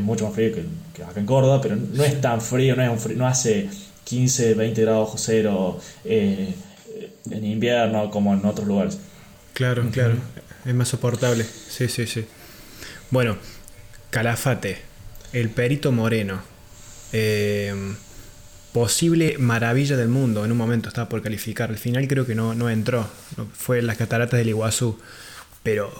mucho 0.01 0.25
más 0.25 0.33
frío 0.33 0.51
que, 0.53 1.03
acá 1.03 1.19
en 1.21 1.25
Córdoba, 1.25 1.61
pero 1.61 1.77
no 1.77 2.03
es 2.03 2.19
tan 2.19 2.41
frío, 2.41 2.75
no, 2.75 2.83
es 2.93 3.15
no 3.15 3.27
hace 3.27 3.69
15, 4.03 4.55
20 4.55 4.81
grados 4.81 5.11
cero 5.15 5.79
en 6.03 7.45
invierno 7.45 8.11
como 8.11 8.33
en 8.33 8.45
otros 8.45 8.67
lugares. 8.67 8.99
Claro, 9.53 9.87
claro 9.91 10.15
es 10.65 10.73
más 10.73 10.87
soportable. 10.87 11.43
Sí, 11.43 11.87
sí, 11.87 12.05
sí. 12.07 12.25
Bueno, 13.11 13.37
Calafate, 14.09 14.79
el 15.33 15.49
perito 15.49 15.91
moreno. 15.91 16.41
Eh, 17.11 17.73
posible 18.73 19.37
maravilla 19.37 19.97
del 19.97 20.09
mundo. 20.09 20.45
En 20.45 20.51
un 20.51 20.57
momento 20.57 20.89
estaba 20.89 21.09
por 21.09 21.21
calificar. 21.21 21.69
Al 21.69 21.77
final 21.77 22.07
creo 22.07 22.25
que 22.25 22.35
no, 22.35 22.53
no 22.55 22.69
entró. 22.69 23.07
Fue 23.53 23.79
en 23.79 23.87
las 23.87 23.97
cataratas 23.97 24.37
del 24.37 24.49
Iguazú. 24.49 24.99
Pero 25.63 25.91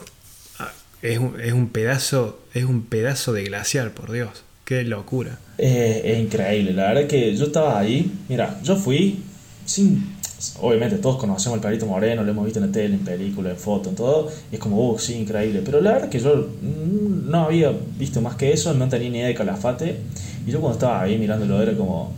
ah, 0.59 0.71
es 1.01 1.19
un, 1.19 1.39
es 1.41 1.53
un, 1.53 1.69
pedazo. 1.69 2.41
Es 2.53 2.65
un 2.65 2.85
pedazo 2.85 3.33
de 3.33 3.43
glaciar, 3.43 3.91
por 3.91 4.11
Dios. 4.11 4.43
Qué 4.65 4.83
locura. 4.83 5.39
es 5.57 6.19
increíble. 6.19 6.73
La 6.73 6.93
verdad 6.93 7.07
que 7.07 7.35
yo 7.35 7.45
estaba 7.45 7.79
ahí. 7.79 8.11
Mira, 8.27 8.59
yo 8.63 8.75
fui 8.75 9.23
sin 9.65 10.18
obviamente 10.61 10.97
todos 10.97 11.17
conocemos 11.17 11.57
al 11.57 11.61
Perito 11.61 11.85
Moreno, 11.85 12.23
lo 12.23 12.31
hemos 12.31 12.45
visto 12.45 12.59
en 12.59 12.67
la 12.67 12.71
tele, 12.71 12.95
en 12.95 13.01
películas, 13.01 13.53
en 13.53 13.59
fotos, 13.59 13.89
en 13.89 13.95
todo, 13.95 14.31
y 14.51 14.55
es 14.55 14.61
como, 14.61 14.91
uh, 14.91 14.97
sí, 14.97 15.15
increíble. 15.15 15.61
Pero 15.63 15.81
la 15.81 15.93
verdad 15.93 16.09
que 16.09 16.19
yo 16.19 16.35
mm, 16.61 17.29
no 17.29 17.45
había 17.45 17.73
visto 17.97 18.21
más 18.21 18.35
que 18.35 18.53
eso, 18.53 18.73
no 18.73 18.87
tenía 18.87 19.09
ni 19.09 19.17
idea 19.17 19.27
de 19.27 19.35
Calafate, 19.35 19.97
y 20.45 20.51
yo 20.51 20.61
cuando 20.61 20.77
estaba 20.77 21.01
ahí 21.01 21.17
mirándolo 21.17 21.61
era 21.61 21.73
como, 21.73 22.13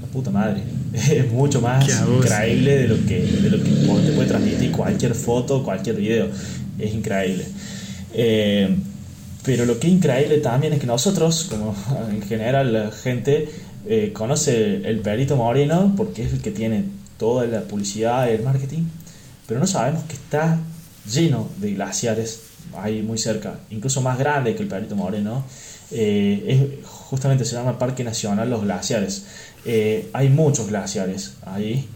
la 0.00 0.06
puta 0.08 0.30
madre, 0.30 0.62
es 0.92 1.30
mucho 1.30 1.60
más 1.60 1.88
increíble 1.88 2.78
de 2.78 2.88
lo 2.88 3.06
que, 3.06 3.22
de 3.22 3.50
lo 3.50 3.62
que 3.62 3.70
te 3.70 4.12
puede 4.12 4.28
transmitir 4.28 4.72
cualquier 4.72 5.14
foto, 5.14 5.62
cualquier 5.62 5.96
video, 5.96 6.28
es 6.78 6.94
increíble. 6.94 7.46
Eh, 8.12 8.76
pero 9.44 9.66
lo 9.66 9.78
que 9.78 9.88
es 9.88 9.92
increíble 9.92 10.38
también 10.38 10.72
es 10.72 10.80
que 10.80 10.86
nosotros, 10.86 11.44
como 11.50 11.74
en 12.10 12.22
general 12.22 12.72
la 12.72 12.90
gente, 12.90 13.48
eh, 13.86 14.10
conoce 14.14 14.76
el 14.88 15.00
Perito 15.00 15.36
Moreno 15.36 15.92
porque 15.94 16.24
es 16.24 16.32
el 16.32 16.40
que 16.40 16.50
tiene 16.50 16.84
toda 17.18 17.46
la 17.46 17.62
publicidad 17.62 18.28
y 18.28 18.32
el 18.32 18.42
marketing, 18.42 18.84
pero 19.46 19.60
no 19.60 19.66
sabemos 19.66 20.04
que 20.04 20.14
está 20.14 20.58
lleno 21.10 21.48
de 21.58 21.74
glaciares 21.74 22.40
ahí 22.76 23.02
muy 23.02 23.18
cerca, 23.18 23.58
incluso 23.70 24.00
más 24.00 24.18
grande 24.18 24.54
que 24.54 24.62
el 24.62 24.68
Perito 24.68 24.96
Moreno. 24.96 25.44
Eh, 25.90 26.80
es, 26.82 26.86
justamente 26.86 27.44
se 27.44 27.54
llama 27.54 27.78
Parque 27.78 28.04
Nacional 28.04 28.50
Los 28.50 28.62
Glaciares. 28.62 29.26
Eh, 29.64 30.08
hay 30.12 30.28
muchos 30.28 30.68
glaciares 30.68 31.34
ahí, 31.46 31.88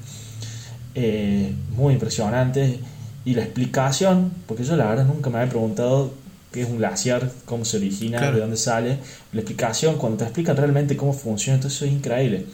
muy 1.77 1.95
impresionantes. 1.95 2.77
Y 3.25 3.35
la 3.35 3.43
explicación, 3.43 4.33
porque 4.47 4.65
yo 4.65 4.77
la 4.77 4.87
verdad 4.87 5.05
nunca 5.05 5.31
me 5.31 5.39
había 5.39 5.51
preguntado 5.51 6.13
qué 6.53 6.63
es 6.63 6.69
un 6.69 6.79
glaciar, 6.79 7.31
cómo 7.45 7.65
se 7.65 7.77
origina, 7.77 8.31
de 8.31 8.41
dónde 8.41 8.57
sale. 8.57 8.99
La 9.33 9.41
explicación, 9.41 9.99
cuando 9.99 10.19
te 10.19 10.25
explican 10.25 10.57
realmente 10.57 10.97
cómo 10.97 11.13
funciona, 11.13 11.57
entonces 11.57 11.77
eso 11.77 11.87
es 11.87 11.93
increíble. 11.93 12.47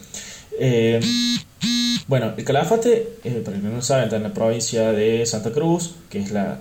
Eh, 2.05 2.07
bueno, 2.07 2.33
el 2.37 2.43
Calafate, 2.43 3.17
eh, 3.23 3.41
para 3.43 3.57
que 3.57 3.63
no 3.63 3.81
saben, 3.81 4.05
está 4.05 4.17
en 4.17 4.23
la 4.23 4.33
provincia 4.33 4.91
de 4.91 5.25
Santa 5.25 5.51
Cruz, 5.51 5.95
que 6.09 6.19
es 6.19 6.31
la, 6.31 6.59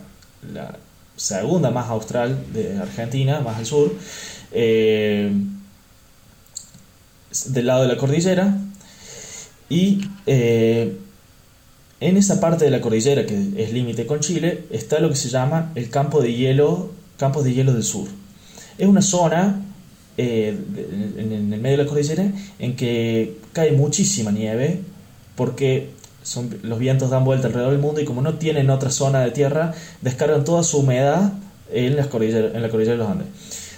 segunda 1.16 1.70
más 1.70 1.88
austral 1.90 2.37
de 2.52 2.76
Argentina, 2.76 3.40
más 3.40 3.59
al 3.59 3.66
sur, 3.66 3.94
eh, 4.50 5.33
del 7.46 7.66
lado 7.66 7.83
de 7.83 7.88
la 7.88 7.96
cordillera. 7.96 8.59
Y 9.68 10.00
en 10.26 10.96
esa 12.00 12.40
parte 12.40 12.64
de 12.64 12.70
la 12.70 12.80
cordillera, 12.80 13.24
que 13.26 13.35
es 13.57 13.72
límite 13.72 14.07
con 14.07 14.20
Chile, 14.20 14.64
está 14.70 14.98
lo 14.98 15.09
que 15.09 15.16
se 15.16 15.28
llama 15.28 15.72
el 15.74 15.88
campo 15.88 16.20
de 16.20 16.35
hielo 16.35 16.90
Campos 17.16 17.44
de 17.44 17.54
Hielo 17.54 17.72
del 17.72 17.85
Sur. 17.85 18.09
Es 18.76 18.88
una 18.88 19.02
zona 19.02 19.62
eh, 20.16 20.57
en, 21.18 21.52
el 21.52 21.61
medio 21.61 21.78
de 21.78 21.85
la 21.85 21.88
cordillera 21.88 22.30
en 22.59 22.76
que 22.76 23.38
cae 23.52 23.72
muchísima 23.72 24.30
nieve 24.30 24.80
porque 25.37 25.90
son, 26.23 26.59
los 26.62 26.79
vientos 26.79 27.11
dan 27.11 27.25
vuelta 27.25 27.47
alrededor 27.47 27.73
del 27.73 27.81
mundo 27.81 28.01
y 28.01 28.05
como 28.05 28.23
no 28.23 28.35
tienen 28.35 28.70
otra 28.70 28.90
zona 28.90 29.20
de 29.20 29.31
tierra, 29.31 29.73
descargan 30.01 30.44
toda 30.44 30.62
su 30.62 30.79
humedad 30.79 31.33
en, 31.73 31.97
las 31.97 32.07
en 32.07 32.62
la 32.62 32.68
cordillera 32.68 32.92
de 32.92 32.99
los 32.99 33.09
Andes. 33.09 33.29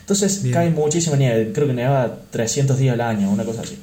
Entonces 0.00 0.42
cae 0.52 0.70
muchísima 0.70 1.16
nieve, 1.16 1.50
creo 1.52 1.66
que 1.66 1.72
neva 1.72 2.18
300 2.30 2.78
días 2.78 2.94
al 2.94 3.00
año, 3.00 3.28
una 3.28 3.44
cosa 3.44 3.62
así. 3.62 3.76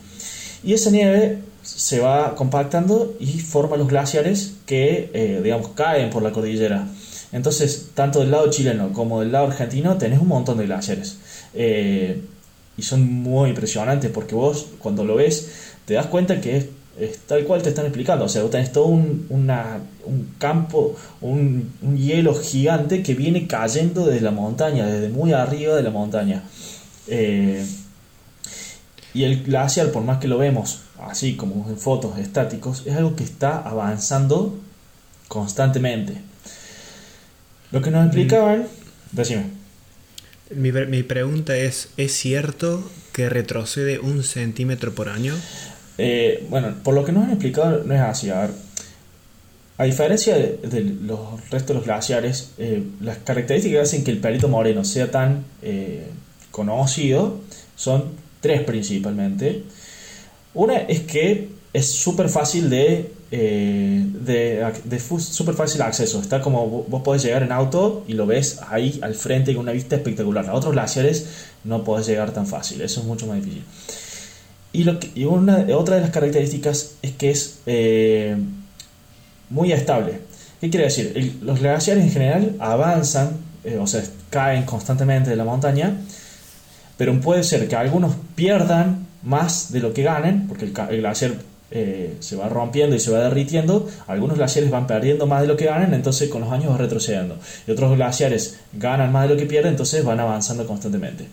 Y 0.64 0.74
esa 0.74 0.90
nieve 0.90 1.40
se 1.62 2.00
va 2.00 2.36
compactando 2.36 3.16
y 3.20 3.40
forma 3.40 3.76
los 3.76 3.90
glaciares 3.90 4.54
que, 4.66 5.10
eh, 5.14 5.42
digamos, 5.44 5.70
caen 5.70 6.10
por 6.10 6.24
la 6.24 6.32
cordillera. 6.32 6.88
Entonces, 7.34 7.90
tanto 7.94 8.20
del 8.20 8.32
lado 8.32 8.50
chileno 8.50 8.94
como 8.94 9.20
del 9.20 9.32
lado 9.34 9.48
argentino 9.48 9.98
tenés 9.98 10.22
un 10.22 10.30
montón 10.30 10.58
de 10.58 10.66
glaciares. 10.66 11.18
Eh, 11.54 12.22
y 12.78 12.82
son 12.82 13.12
muy 13.12 13.50
impresionantes 13.50 14.10
porque 14.12 14.34
vos 14.34 14.68
cuando 14.80 15.04
lo 15.04 15.16
ves 15.16 15.50
te 15.86 15.94
das 15.94 16.08
cuenta 16.08 16.42
que 16.42 16.70
es, 17.00 17.20
tal 17.20 17.44
cual 17.46 17.62
te 17.62 17.70
están 17.70 17.86
explicando. 17.86 18.26
O 18.26 18.30
sea, 18.30 18.42
vos 18.44 18.52
tenés 18.52 18.72
todo 18.72 18.86
un, 18.86 19.28
campo, 20.38 20.96
un, 21.22 21.72
hielo 21.98 22.36
gigante 22.36 23.04
que 23.04 23.14
viene 23.14 23.48
cayendo 23.48 24.06
desde 24.06 24.22
la 24.22 24.32
montaña, 24.32 24.86
desde 24.86 25.10
muy 25.10 25.34
arriba 25.34 25.76
de 25.76 25.84
la 25.84 25.90
montaña. 25.90 26.44
Eh, 27.08 27.66
y 29.14 29.24
el 29.24 29.44
glaciar, 29.44 29.92
por 29.92 30.04
más 30.04 30.18
que 30.20 30.28
lo 30.28 30.38
vemos 30.38 30.82
así 31.00 31.36
como 31.36 31.70
en 31.70 31.78
fotos 31.78 32.18
estáticos, 32.18 32.84
es 32.86 32.96
algo 32.96 33.16
que 33.16 33.24
está 33.24 33.58
avanzando 33.58 34.60
constantemente. 35.28 36.14
Lo 37.72 37.82
que 37.82 37.92
nos 37.92 38.06
explicaban, 38.06 38.68
decime. 39.12 39.46
Mi, 40.56 40.72
mi, 40.72 41.04
pregunta 41.04 41.58
es, 41.58 41.90
¿es 41.98 42.14
cierto 42.14 42.88
que 43.12 43.30
retrocede 43.30 44.00
un 44.00 44.24
centímetro 44.24 44.94
por 44.94 45.10
año? 45.10 45.36
Eh, 45.98 46.46
bueno, 46.50 46.74
por 46.84 46.94
lo 46.94 47.04
que 47.06 47.12
nos 47.12 47.26
han 47.26 47.32
explicado 47.32 47.84
no 47.84 47.94
es 47.94 48.02
así. 48.02 48.30
A 48.30 49.84
diferencia 49.86 50.36
de, 50.38 50.84
los 51.02 51.50
restos 51.50 51.70
de 51.70 51.74
los 51.76 51.84
glaciares, 51.86 52.52
eh, 52.58 52.84
las 53.02 53.18
características 53.18 53.76
que 53.76 53.82
hacen 53.82 54.04
que 54.04 54.12
el 54.12 54.20
Perito 54.20 54.48
Moreno 54.48 54.84
sea 54.84 55.10
tan 55.10 55.44
eh, 55.62 56.08
conocido 56.52 57.42
son 57.76 58.12
tres 58.40 58.62
principalmente. 58.62 59.64
Una 60.54 60.78
es 60.78 61.02
que 61.02 61.50
es 61.74 61.90
súper 61.90 62.30
fácil 62.30 62.70
de 62.70 63.12
de, 63.34 65.00
súper 65.00 65.56
fácil 65.56 65.82
acceso. 65.82 66.22
Está 66.22 66.42
como 66.42 66.68
vos 66.68 67.02
podés 67.02 67.24
llegar 67.24 67.42
en 67.42 67.52
auto 67.52 68.04
y 68.08 68.14
lo 68.14 68.28
ves 68.28 68.60
ahí 68.70 69.00
al 69.02 69.16
frente 69.16 69.54
con 69.54 69.64
una 69.64 69.72
vista 69.72 69.96
espectacular. 69.96 70.48
A 70.50 70.54
otros 70.54 70.74
glaciares 70.74 71.28
no 71.64 71.84
podés 71.84 72.08
llegar 72.08 72.32
tan 72.32 72.46
fácil, 72.46 72.82
eso 72.82 73.02
es 73.02 73.06
mucho 73.06 73.26
más 73.26 73.38
difícil. 73.38 73.64
Y, 74.74 75.26
una, 75.26 75.68
otra 75.76 75.96
de 75.96 76.02
las 76.02 76.10
características 76.10 76.96
es 77.04 77.12
que 77.12 77.30
es 77.30 77.60
eh, 77.68 78.36
muy 79.52 79.72
estable. 79.72 80.20
¿Qué 80.60 80.72
quiere 80.72 80.86
decir? 80.86 81.38
los 81.44 81.60
glaciares 81.60 82.04
en 82.04 82.12
general 82.12 82.56
avanzan, 82.60 83.38
eh, 83.64 83.78
o 83.78 83.86
sea, 83.86 84.04
caen 84.32 84.64
constantemente 84.64 85.30
de 85.30 85.36
la 85.36 85.44
montaña, 85.44 85.96
pero 86.98 87.20
puede 87.22 87.44
ser 87.44 87.68
que 87.68 87.76
algunos 87.76 88.16
pierdan 88.34 89.06
más 89.22 89.72
de 89.72 89.80
lo 89.80 89.94
que 89.94 90.02
ganen, 90.02 90.48
porque 90.48 90.66
el, 90.66 91.02
glaciar 91.02 91.34
eh, 91.70 92.16
se 92.20 92.36
va 92.36 92.50
rompiendo 92.50 92.96
y 92.96 93.00
se 93.00 93.12
va 93.12 93.20
derritiendo, 93.20 93.88
algunos 94.08 94.38
glaciares 94.38 94.72
van 94.72 94.88
perdiendo 94.88 95.28
más 95.28 95.42
de 95.42 95.48
lo 95.48 95.56
que 95.56 95.66
ganan, 95.66 95.94
entonces 95.94 96.30
con 96.30 96.42
los 96.42 96.52
años 96.52 96.72
va 96.72 96.78
retrocediendo. 96.78 97.38
Y 97.68 97.72
otros 97.72 97.96
glaciares 97.96 98.60
ganan 98.74 99.12
más 99.12 99.30
de 99.30 99.36
lo 99.36 99.40
que 99.40 99.46
pierden, 99.46 99.74
entonces 99.74 100.04
van 100.04 100.20
avanzando 100.20 100.66
constantemente. 100.66 101.28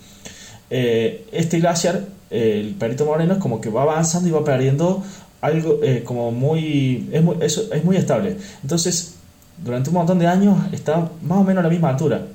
Este 0.68 1.59
glaciar, 1.59 2.00
el 2.30 2.74
Perito 2.74 3.04
Moreno, 3.04 3.34
es 3.34 3.38
como 3.38 3.60
que 3.60 3.70
va 3.70 3.82
avanzando 3.82 4.28
y 4.28 4.32
va 4.32 4.44
perdiendo 4.44 5.02
algo 5.40 5.80
eh, 5.82 6.02
como 6.04 6.30
muy 6.30 7.08
es, 7.12 7.22
muy 7.22 7.36
es 7.40 7.84
muy 7.84 7.96
estable. 7.96 8.36
Entonces, 8.62 9.16
durante 9.62 9.90
un 9.90 9.94
montón 9.94 10.18
de 10.18 10.26
años 10.26 10.56
está 10.72 11.10
más 11.22 11.38
o 11.38 11.44
menos 11.44 11.60
a 11.60 11.64
la 11.64 11.70
misma 11.70 11.90
altura. 11.90 12.26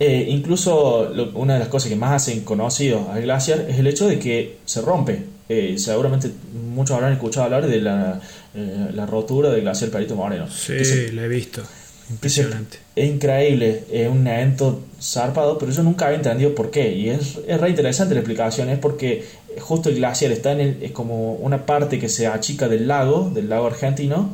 incluso 0.00 1.10
una 1.34 1.54
de 1.54 1.60
las 1.60 1.68
cosas 1.68 1.88
que 1.88 1.96
más 1.96 2.12
hacen 2.12 2.44
conocido 2.44 3.10
al 3.10 3.22
glaciar 3.22 3.66
es 3.68 3.78
el 3.78 3.86
hecho 3.86 4.06
de 4.08 4.18
que 4.18 4.58
se 4.64 4.80
rompe. 4.82 5.38
Eh, 5.48 5.76
seguramente 5.78 6.30
muchos 6.74 6.94
habrán 6.94 7.14
escuchado 7.14 7.46
hablar 7.46 7.66
de 7.66 7.80
la, 7.80 8.20
eh, 8.54 8.90
la 8.92 9.06
rotura 9.06 9.50
del 9.50 9.62
glaciar 9.62 9.90
Perito 9.90 10.14
Moreno. 10.14 10.46
Sí, 10.50 11.10
lo 11.12 11.22
he 11.22 11.28
visto. 11.28 11.62
Impresionante. 12.10 12.78
Es, 12.96 13.08
increíble, 13.08 13.84
es 13.90 14.08
un 14.08 14.26
evento 14.26 14.80
zarpado, 15.00 15.58
pero 15.58 15.72
yo 15.72 15.82
nunca 15.82 16.06
había 16.06 16.18
entendido 16.18 16.54
por 16.54 16.70
qué. 16.70 16.92
Y 16.92 17.10
es, 17.10 17.38
es 17.46 17.60
re 17.60 17.70
interesante 17.70 18.14
la 18.14 18.20
explicación, 18.20 18.70
es 18.70 18.78
porque 18.78 19.24
justo 19.60 19.88
el 19.88 19.96
glaciar 19.96 20.32
está 20.32 20.52
en 20.52 20.60
el, 20.60 20.82
es 20.82 20.92
como 20.92 21.34
una 21.34 21.66
parte 21.66 21.98
que 21.98 22.08
se 22.08 22.26
achica 22.26 22.68
del 22.68 22.88
lago, 22.88 23.30
del 23.34 23.48
lago 23.48 23.66
argentino, 23.66 24.30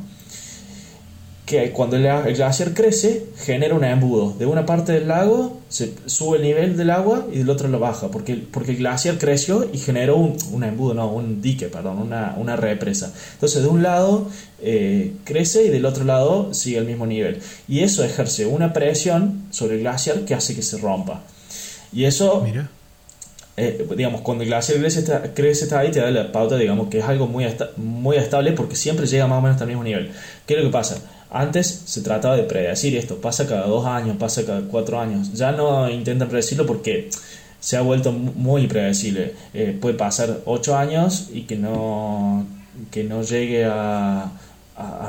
que 1.46 1.72
cuando 1.72 1.96
el, 1.96 2.34
glaciar 2.34 2.72
crece 2.72 3.26
genera 3.36 3.74
un 3.74 3.84
embudo. 3.84 4.32
De 4.38 4.46
una 4.46 4.64
parte 4.64 4.92
del 4.92 5.08
lago 5.08 5.60
se 5.68 5.92
sube 6.06 6.38
el 6.38 6.42
nivel 6.42 6.76
del 6.76 6.90
agua 6.90 7.26
y 7.30 7.38
del 7.38 7.50
otro 7.50 7.68
lo 7.68 7.78
baja, 7.78 8.10
porque, 8.10 8.36
porque 8.50 8.72
el 8.72 8.78
glaciar 8.78 9.18
creció 9.18 9.68
y 9.70 9.78
generó 9.78 10.16
un, 10.16 10.38
un 10.52 10.64
embudo, 10.64 10.94
no, 10.94 11.12
un 11.12 11.42
dique, 11.42 11.66
perdón, 11.66 11.98
una, 11.98 12.34
una 12.38 12.56
represa. 12.56 13.12
Entonces 13.34 13.62
de 13.62 13.68
un 13.68 13.82
lado 13.82 14.28
eh, 14.62 15.12
crece 15.24 15.64
y 15.64 15.68
del 15.68 15.84
otro 15.84 16.04
lado 16.04 16.54
sigue 16.54 16.78
el 16.78 16.86
mismo 16.86 17.06
nivel. 17.06 17.40
Y 17.68 17.80
eso 17.80 18.02
ejerce 18.04 18.46
una 18.46 18.72
presión 18.72 19.46
sobre 19.50 19.74
el 19.74 19.80
glaciar 19.80 20.20
que 20.20 20.34
hace 20.34 20.54
que 20.54 20.62
se 20.62 20.78
rompa. 20.78 21.22
Y 21.92 22.04
eso... 22.04 22.40
Mira. 22.42 22.70
Eh, 23.56 23.86
digamos, 23.96 24.22
cuando 24.22 24.42
el 24.42 24.48
glaciar 24.48 24.78
crece 24.78 24.98
está, 24.98 25.32
crece 25.32 25.64
está 25.64 25.78
ahí, 25.78 25.92
te 25.92 26.00
da 26.00 26.10
la 26.10 26.32
pauta, 26.32 26.56
digamos, 26.56 26.88
que 26.88 26.98
es 26.98 27.04
algo 27.04 27.28
muy, 27.28 27.46
muy 27.76 28.16
estable 28.16 28.50
porque 28.50 28.74
siempre 28.74 29.06
llega 29.06 29.28
más 29.28 29.38
o 29.38 29.42
menos 29.42 29.60
al 29.60 29.68
mismo 29.68 29.84
nivel. 29.84 30.10
¿Qué 30.44 30.54
es 30.54 30.60
lo 30.60 30.66
que 30.66 30.72
pasa? 30.72 30.96
Antes 31.36 31.82
se 31.86 32.00
trataba 32.02 32.36
de 32.36 32.44
predecir 32.44 32.96
esto, 32.96 33.20
pasa 33.20 33.48
cada 33.48 33.66
dos 33.66 33.84
años, 33.86 34.16
pasa 34.18 34.46
cada 34.46 34.60
cuatro 34.68 35.00
años. 35.00 35.32
Ya 35.32 35.50
no 35.50 35.90
intentan 35.90 36.28
predecirlo 36.28 36.64
porque 36.64 37.10
se 37.58 37.76
ha 37.76 37.80
vuelto 37.80 38.12
muy 38.12 38.68
predecible. 38.68 39.34
Eh, 39.52 39.76
puede 39.80 39.96
pasar 39.96 40.42
ocho 40.44 40.76
años 40.76 41.30
y 41.32 41.42
que 41.42 41.56
no, 41.56 42.46
que 42.92 43.02
no 43.02 43.24
llegue 43.24 43.64
a, 43.64 44.30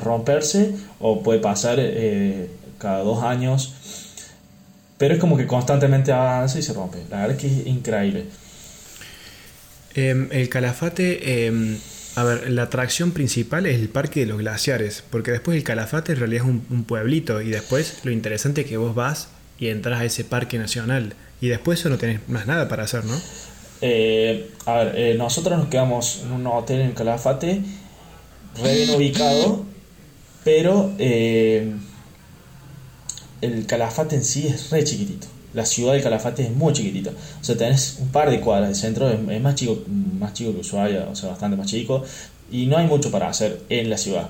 romperse, 0.02 0.74
o 1.00 1.22
puede 1.22 1.40
pasar 1.40 1.78
eh, 1.80 2.50
cada 2.80 3.04
dos 3.04 3.22
años. 3.22 3.76
Pero 4.98 5.14
es 5.14 5.20
como 5.20 5.38
que 5.38 5.46
constantemente 5.46 6.12
avanza 6.12 6.58
y 6.58 6.64
se 6.64 6.74
rompe. 6.74 7.04
La 7.12 7.18
verdad 7.18 7.36
es 7.36 7.42
que 7.42 7.48
es 7.48 7.68
increíble. 7.68 8.26
Em, 9.94 10.28
el 10.32 10.50
calafate 10.50 11.46
em, 11.46 11.78
A 12.16 12.24
ver, 12.24 12.50
la 12.50 12.64
atracción 12.64 13.12
principal 13.12 13.66
es 13.66 13.78
el 13.78 13.90
Parque 13.90 14.22
de 14.22 14.26
los 14.28 14.38
Glaciares, 14.38 15.04
porque 15.10 15.32
después 15.32 15.58
el 15.58 15.64
Calafate 15.64 16.14
en 16.14 16.20
realidad 16.20 16.46
es 16.46 16.62
un, 16.70 16.84
pueblito 16.86 17.42
y 17.42 17.50
después 17.50 18.00
lo 18.04 18.12
interesante 18.12 18.62
es 18.62 18.68
que 18.68 18.78
vos 18.78 18.96
vas 18.96 19.28
y 19.60 19.68
entras 19.68 20.00
a 20.00 20.06
ese 20.06 20.24
parque 20.24 20.58
nacional 20.58 21.14
y 21.42 21.50
después 21.50 21.80
eso 21.80 21.90
no 21.90 21.98
tenés 21.98 22.28
más 22.30 22.48
nada 22.48 22.70
para 22.70 22.84
hacer, 22.84 23.04
¿no? 23.04 23.20
Eh, 23.82 24.50
a 24.66 24.76
ver, 24.76 24.96
eh, 24.98 25.16
nosotros 25.18 25.60
nos 25.60 25.68
quedamos 25.68 26.22
en 26.24 26.32
un 26.32 26.48
hotel 26.48 26.82
en 26.82 26.94
Calafate, 26.94 27.62
re 28.64 28.76
bien 28.76 28.90
ubicado, 28.92 29.66
pero 30.46 30.94
eh, 30.98 31.74
el 33.42 33.66
Calafate 33.66 34.16
en 34.16 34.24
sí 34.24 34.48
es 34.48 34.70
re 34.70 34.86
chiquitito. 34.86 35.35
La 35.56 35.66
ciudad 35.66 35.94
del 35.94 36.04
Calafate 36.04 36.44
es 36.44 36.52
muy 36.52 36.74
chiquitita. 36.74 37.12
O 37.12 37.44
sea, 37.44 37.56
tenés 37.56 37.98
un 38.00 38.10
par 38.10 38.30
de 38.30 38.40
cuadras. 38.40 38.70
El 38.70 38.76
centro 38.76 39.10
es, 39.10 39.42
más, 39.42 39.56
chico, 39.56 39.80
más 40.20 40.34
chico 40.34 40.54
que 40.54 40.60
Ushuaia, 40.60 41.08
o 41.10 41.16
sea, 41.16 41.30
bastante 41.30 41.58
más 41.58 41.68
chico. 41.68 42.04
Y 42.52 42.66
no 42.68 42.78
hay 42.78 42.86
mucho 42.88 43.10
para 43.10 43.30
hacer 43.30 43.62
en 43.70 43.90
la 43.90 43.98
ciudad. 43.98 44.30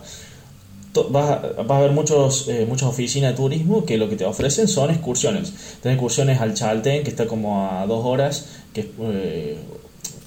Vas 1.09 1.29
a, 1.29 1.63
vas 1.63 1.77
a 1.77 1.81
ver 1.81 1.91
muchos, 1.91 2.47
eh, 2.47 2.65
muchas 2.69 2.87
oficinas 2.87 3.31
de 3.31 3.35
turismo 3.35 3.85
que 3.85 3.97
lo 3.97 4.07
que 4.07 4.15
te 4.15 4.23
ofrecen 4.23 4.67
son 4.67 4.91
excursiones. 4.91 5.51
Tenés 5.81 5.95
excursiones 5.95 6.39
al 6.39 6.53
Chalten, 6.53 7.03
que 7.03 7.09
está 7.09 7.27
como 7.27 7.69
a 7.69 7.85
dos 7.85 8.05
horas, 8.05 8.45
que 8.73 8.81
es 8.81 8.87
eh, 9.01 9.57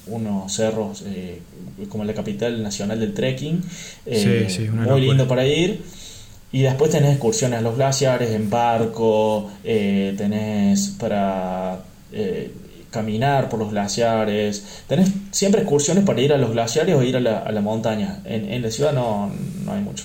unos 0.09 0.53
cerros 0.53 1.05
eh, 1.07 1.41
como 1.89 2.05
la 2.05 2.13
capital 2.13 2.63
nacional 2.63 3.01
del 3.01 3.15
trekking. 3.15 3.63
muy 4.87 5.01
lindo 5.01 5.27
para 5.27 5.47
ir 5.47 5.81
y 6.51 6.63
después 6.63 6.91
tenés 6.91 7.13
excursiones 7.13 7.59
a 7.59 7.63
los 7.63 7.77
glaciares 7.77 8.31
en 8.31 8.49
barco, 8.49 9.51
eh, 9.65 10.15
tenés 10.17 10.89
para 10.99 11.85
eh, 12.13 12.51
caminar 12.91 13.51
por 13.51 13.59
los 13.59 13.71
glaciares, 13.71 14.83
tenés 14.87 15.11
siempre 15.31 15.61
excursiones 15.61 16.05
para 16.05 16.21
ir 16.21 16.33
a 16.33 16.39
los 16.39 16.53
glaciares 16.53 16.95
o 16.95 17.03
ir 17.03 17.17
a 17.17 17.21
la, 17.21 17.39
a 17.39 17.53
la 17.53 17.61
montaña. 17.61 18.21
En, 18.25 18.51
en, 18.51 18.63
la 18.63 18.71
ciudad 18.71 18.93
no, 18.93 19.31
no 19.65 19.73
hay 19.73 19.83
mucho. 19.83 20.05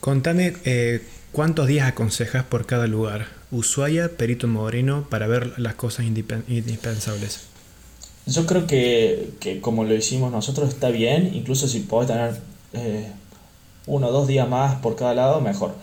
Contame 0.00 0.54
eh, 0.64 1.02
cuántos 1.32 1.66
días 1.66 1.88
aconsejas 1.88 2.44
por 2.44 2.66
cada 2.66 2.86
lugar. 2.86 3.26
Ushuaia, 3.50 4.16
Perito 4.16 4.46
Moreno, 4.46 5.08
para 5.10 5.26
ver 5.26 5.58
las 5.58 5.74
cosas 5.74 6.06
indispensables. 6.06 7.40
Yo 8.26 8.46
creo 8.46 8.66
que, 8.66 9.30
que, 9.40 9.60
como 9.60 9.84
lo 9.84 9.94
hicimos 9.94 10.30
nosotros 10.30 10.68
está 10.68 10.90
bien, 10.90 11.30
incluso 11.34 11.66
si 11.66 11.80
podés 11.80 12.08
tener 12.08 12.34
uno 13.88 14.08
o 14.08 14.12
dos 14.12 14.28
días 14.28 14.48
más 14.48 14.76
por 14.76 14.94
cada 14.94 15.14
lado, 15.14 15.40
mejor. 15.40 15.74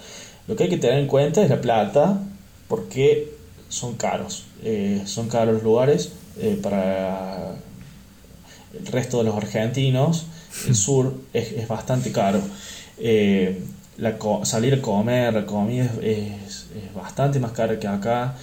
Lo 0.48 0.56
que 0.56 0.64
hay 0.64 0.70
que 0.70 0.78
tener 0.78 1.00
en 1.00 1.08
cuenta 1.08 1.44
es 1.44 1.50
la 1.50 1.60
plata, 1.60 2.20
porque 2.68 3.34
son 3.70 3.96
caros. 3.96 4.46
Eh, 4.64 5.04
son 5.06 5.28
caros 5.28 5.56
los 5.56 5.64
lugares 5.64 6.12
eh, 6.40 6.60
para 6.62 7.56
el 8.74 8.86
resto 8.88 9.18
de 9.18 9.26
los 9.26 9.36
argentinos. 9.36 10.28
El 10.68 10.76
sur 10.76 11.14
es, 11.34 11.68
bastante 11.68 12.12
caro. 12.12 12.40
Eh, 12.98 13.62
la 13.98 14.18
salir 14.44 14.74
a 14.74 14.82
comer, 14.82 15.34
la 15.34 15.46
comida 15.46 15.90
es, 16.02 16.68
bastante 16.94 17.40
más 17.40 17.52
cara 17.52 17.80
que 17.80 17.88
acá. 17.88 18.36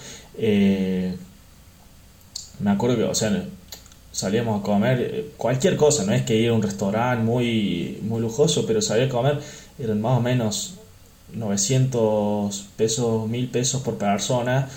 me 2.59 2.71
acuerdo 2.71 2.97
que, 2.97 3.03
o 3.03 3.15
sea, 3.15 3.45
salíamos 4.13 4.61
a 4.61 4.63
comer 4.63 5.01
eh, 5.01 5.29
cualquier 5.35 5.75
cosa, 5.75 6.05
no 6.05 6.13
es 6.13 6.21
que 6.21 6.35
ir 6.35 6.49
a 6.49 6.53
un 6.53 6.61
restaurante 6.61 7.23
muy, 7.23 7.99
muy 8.03 8.21
lujoso, 8.21 8.65
pero 8.65 8.81
salir 8.81 9.05
a 9.05 9.09
comer 9.09 9.39
eran 9.79 9.99
más 9.99 10.19
o 10.19 10.21
menos 10.21 10.75
900 11.33 12.65
pesos, 12.77 13.27
1000 13.27 13.49
pesos 13.49 13.81
por 13.81 13.97
persona 13.97 14.69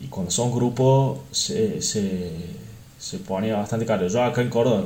y 0.00 0.08
cuando 0.08 0.30
son 0.30 0.52
grupos 0.54 1.20
se, 1.30 1.80
se, 1.80 2.30
se 2.98 3.18
ponía 3.18 3.56
bastante 3.56 3.86
caro. 3.86 4.06
Yo 4.08 4.22
acá 4.22 4.42
en 4.42 4.50
Córdoba 4.50 4.84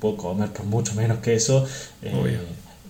puedo 0.00 0.16
comer 0.16 0.48
por 0.50 0.64
mucho 0.64 0.94
menos 0.94 1.18
que 1.18 1.34
eso, 1.34 1.66
eh, 2.02 2.38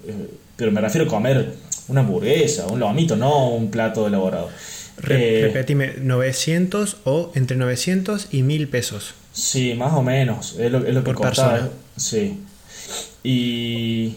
eh, 0.06 0.30
pero 0.56 0.70
me 0.70 0.80
refiero 0.80 1.06
a 1.06 1.10
comer 1.10 1.54
una 1.88 2.02
hamburguesa, 2.02 2.68
un 2.68 2.78
lomito, 2.78 3.16
no 3.16 3.48
un 3.50 3.72
plato 3.72 4.06
elaborado. 4.06 4.48
repetime, 4.98 5.94
900 5.98 6.98
o 7.04 7.32
entre 7.34 7.56
900 7.56 8.28
y 8.30 8.42
1000 8.44 8.68
pesos. 8.68 9.14
Sí, 9.36 9.74
más 9.74 9.92
o 9.92 10.02
menos. 10.02 10.56
Es 10.58 10.72
lo, 10.72 10.84
es 10.86 10.94
lo 10.94 11.04
que 11.04 11.12
costaba. 11.12 11.68
Sí. 11.94 12.40
Y, 13.22 14.16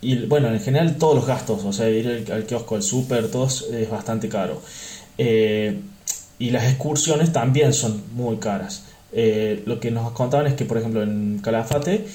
y 0.00 0.16
bueno, 0.26 0.48
en 0.48 0.60
general 0.60 0.96
todos 0.96 1.14
los 1.14 1.26
gastos, 1.26 1.62
o 1.62 1.72
sea, 1.74 1.90
ir 1.90 2.26
al, 2.32 2.44
kiosco, 2.46 2.76
al 2.76 2.82
súper, 2.82 3.30
todo 3.30 3.46
es 3.46 3.90
bastante 3.90 4.30
caro. 4.30 4.62
Eh, 5.18 5.78
y 6.38 6.50
las 6.50 6.64
excursiones 6.64 7.34
también 7.34 7.74
son 7.74 8.02
muy 8.14 8.38
caras. 8.38 8.84
Eh, 9.12 9.62
lo 9.66 9.78
que 9.78 9.90
nos 9.90 10.12
contaban 10.12 10.46
es 10.46 10.54
que, 10.54 10.64
por 10.64 10.78
ejemplo, 10.78 11.02
en 11.02 11.40
Calafate, 11.40 12.06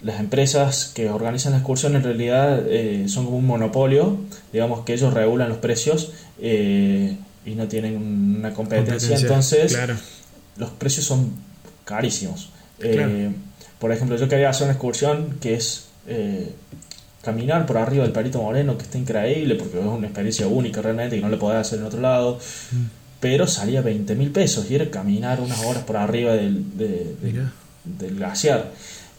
las 0.00 0.20
empresas 0.20 0.92
que 0.94 1.10
organizan 1.10 1.52
la 1.52 1.58
excursión 1.58 1.96
en 1.96 2.04
realidad 2.04 2.62
eh, 2.68 3.06
son 3.08 3.24
como 3.24 3.38
un 3.38 3.46
monopolio, 3.48 4.16
digamos 4.52 4.84
que 4.84 4.94
ellos 4.94 5.12
regulan 5.12 5.48
los 5.48 5.58
precios 5.58 6.12
y 6.40 7.54
no 7.56 7.66
tienen 7.66 7.96
una 8.38 8.54
competencia, 8.54 9.16
entonces 9.16 9.76
los 10.56 10.70
precios 10.70 11.04
son 11.04 11.47
carísimos. 11.88 12.50
Eh, 12.80 13.30
por 13.78 13.90
ejemplo, 13.92 14.16
yo 14.16 14.28
quería 14.28 14.50
hacer 14.50 14.64
una 14.64 14.72
excursión 14.72 15.38
que 15.40 15.54
es 15.54 15.86
eh, 16.06 16.52
caminar 17.22 17.64
por 17.64 17.78
arriba 17.78 18.04
del 18.04 18.12
Perito 18.12 18.42
Moreno, 18.42 18.76
que 18.76 18.84
está 18.84 18.98
increíble 18.98 19.54
porque 19.54 19.80
es 19.80 19.86
una 19.86 20.06
experiencia 20.06 20.46
única 20.46 20.82
realmente 20.82 21.16
y 21.16 21.20
no 21.20 21.30
le 21.30 21.38
podés 21.38 21.60
hacer 21.60 21.78
en 21.78 21.86
otro 21.86 22.00
lado. 22.00 22.38
Mm. 22.72 22.84
Pero 23.20 23.46
salía 23.48 23.80
20 23.80 24.14
mil 24.14 24.30
pesos 24.30 24.70
y 24.70 24.74
era 24.74 24.90
caminar 24.90 25.40
unas 25.40 25.64
horas 25.64 25.82
por 25.82 25.96
arriba 25.96 26.34
del, 26.34 26.64
del 26.76 28.14
glaciar. 28.14 28.70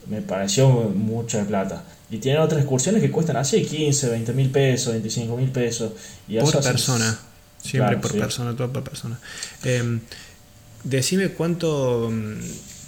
Me 0.08 0.22
pareció 0.22 0.70
mucha 0.70 1.44
plata. 1.44 1.84
Y 2.12 2.18
tienen 2.20 2.42
otras 2.42 2.62
excursiones 2.62 3.02
que 3.02 3.12
cuestan 3.12 3.36
así 3.36 3.66
15, 3.66 4.10
20 4.10 4.34
mil 4.34 4.50
pesos, 4.52 4.94
25 4.94 5.36
mil 5.36 5.50
pesos. 5.50 5.92
Y 6.28 6.38
por 6.38 6.62
persona. 6.62 7.20
Siempre 7.62 7.98
por 7.98 8.18
persona, 8.18 8.56
todo 8.56 8.72
por 8.72 8.84
persona. 8.84 9.20
Eh, 9.66 10.00
Decime 10.84 11.30
cuánto 11.30 12.10
mm, 12.12 12.40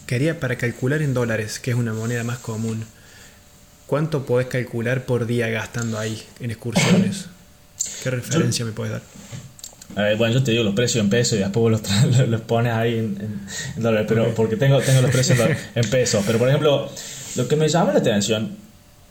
quería 0.05 0.39
para 0.39 0.57
calcular 0.57 1.01
en 1.01 1.13
dólares, 1.13 1.59
que 1.59 1.71
es 1.71 1.77
una 1.77 1.93
moneda 1.93 2.23
más 2.23 2.39
común. 2.39 2.85
¿Cuánto 3.87 4.25
podés 4.25 4.47
calcular 4.47 5.05
por 5.05 5.25
día 5.25 5.49
gastando 5.49 5.99
ahí 5.99 6.21
en 6.39 6.51
excursiones? 6.51 7.27
¿Qué 8.03 8.09
referencia 8.09 8.65
me 8.65 8.71
puedes 8.71 8.93
dar? 8.93 9.01
bueno, 10.17 10.33
yo 10.33 10.41
te 10.41 10.51
digo 10.51 10.63
los 10.63 10.73
precios 10.73 11.03
en 11.03 11.09
pesos 11.09 11.37
y 11.37 11.41
después 11.41 11.81
los, 12.17 12.29
los 12.29 12.41
pones 12.41 12.73
ahí 12.73 12.97
en, 12.97 13.41
dólares, 13.75 14.05
pero 14.07 14.33
porque 14.33 14.55
tengo, 14.55 14.79
tengo 14.79 15.01
los 15.01 15.11
precios 15.11 15.37
en 15.75 15.89
pesos. 15.89 16.23
Pero 16.25 16.39
por 16.39 16.47
ejemplo, 16.47 16.89
lo 17.35 17.47
que 17.47 17.55
me 17.55 17.67
llama 17.67 17.91
la 17.91 17.99
atención 17.99 18.55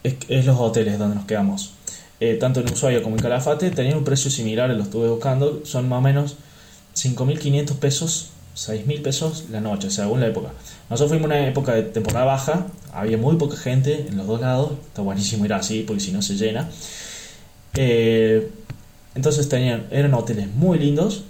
es, 0.03 0.47
los 0.47 0.59
hoteles 0.59 0.99
donde 0.99 1.17
nos 1.17 1.27
quedamos. 1.27 1.73
Eh, 2.19 2.35
tanto 2.35 2.61
en 2.61 2.71
Ushuaia 2.71 3.03
como 3.03 3.17
en 3.17 3.23
Calafate 3.23 3.71
tenían 3.71 3.99
un 3.99 4.05
precio 4.05 4.31
similar, 4.31 4.69
lo 4.71 4.83
estuve 4.83 5.09
buscando, 5.09 5.63
son 5.65 5.89
más 5.89 5.99
o 5.99 6.03
menos 6.03 6.37
5.500 6.95 7.79
pesos 7.79 8.31
6 8.55 8.87
mil 8.87 9.03
pesos 9.03 9.45
la 9.51 9.61
noche, 9.61 9.91
según 9.91 10.21
la 10.21 10.29
época. 10.29 10.51
Nosotros 10.89 11.11
fuimos 11.11 11.27
una 11.27 11.47
época 11.47 11.75
de 11.75 11.83
temporada 11.83 12.25
baja, 12.25 12.67
había 12.93 13.17
muy 13.17 13.37
poca 13.37 13.57
gente 13.57 14.07
en 14.09 14.17
los 14.17 14.27
dos 14.27 14.41
lados, 14.41 14.73
está 14.87 15.03
buenísimo 15.03 15.45
ir 15.45 15.53
así 15.53 15.85
porque 15.87 16.01
si 16.01 16.13
no 16.13 16.23
se 16.23 16.35
llena. 16.35 16.69
Eh, 17.75 18.51
entonces 19.15 19.49
tenían, 19.49 19.87
eran 19.91 20.15
hoteles 20.15 20.49
muy 20.49 20.79
lindos 20.79 21.25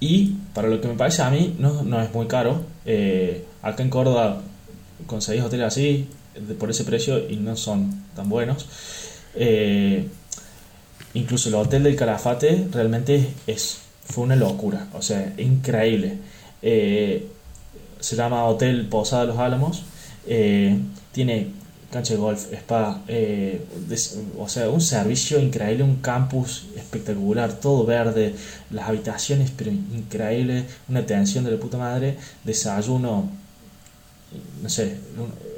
y 0.00 0.36
para 0.52 0.68
lo 0.68 0.80
que 0.80 0.88
me 0.88 0.94
parece 0.94 1.22
a 1.22 1.30
mí 1.30 1.56
no, 1.58 1.82
no 1.82 2.02
es 2.02 2.12
muy 2.12 2.26
caro. 2.26 2.62
Eh, 2.84 3.44
acá 3.62 3.82
en 3.82 3.90
Córdoba 3.90 4.42
conseguís 5.06 5.42
hoteles 5.42 5.66
así 5.66 6.08
por 6.58 6.70
ese 6.70 6.84
precio 6.84 7.28
y 7.28 7.36
no 7.36 7.56
son 7.56 8.04
tan 8.14 8.28
buenos. 8.28 8.66
Eh, 9.34 10.06
incluso 11.14 11.48
el 11.48 11.54
hotel 11.54 11.82
del 11.84 11.96
Calafate 11.96 12.68
realmente 12.70 13.28
es 13.46 13.78
fue 14.04 14.24
una 14.24 14.36
locura, 14.36 14.86
o 14.92 15.02
sea, 15.02 15.32
increíble. 15.38 16.18
Eh, 16.62 17.26
se 18.00 18.16
llama 18.16 18.44
Hotel 18.44 18.86
Posada 18.88 19.24
Los 19.24 19.38
Álamos, 19.38 19.82
eh, 20.26 20.78
tiene 21.12 21.48
cancha 21.90 22.14
de 22.14 22.20
golf, 22.20 22.52
spa, 22.52 23.02
eh, 23.06 23.64
o 24.38 24.48
sea, 24.48 24.68
un 24.68 24.80
servicio 24.80 25.38
increíble, 25.38 25.84
un 25.84 25.96
campus 25.96 26.66
espectacular, 26.76 27.52
todo 27.52 27.86
verde, 27.86 28.34
las 28.70 28.88
habitaciones, 28.88 29.52
pero 29.56 29.70
increíble, 29.70 30.64
una 30.88 31.00
atención 31.00 31.44
de 31.44 31.52
la 31.52 31.56
puta 31.58 31.78
madre, 31.78 32.16
desayuno, 32.42 33.30
no 34.60 34.68
sé, 34.68 34.96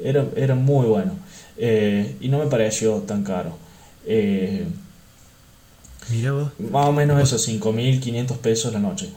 era, 0.04 0.26
era 0.36 0.54
muy 0.54 0.86
bueno. 0.86 1.12
y 1.58 2.28
no 2.28 2.38
me 2.38 2.46
pareció 2.46 2.96
tan 2.98 3.24
caro. 3.24 3.56
Mira 6.10 6.32
vos. 6.32 6.50
Más 6.58 6.86
o 6.86 6.92
menos 6.92 7.22
eso, 7.22 7.36
5.500 7.36 8.38
pesos 8.38 8.72
la 8.72 8.78
noche. 8.78 9.08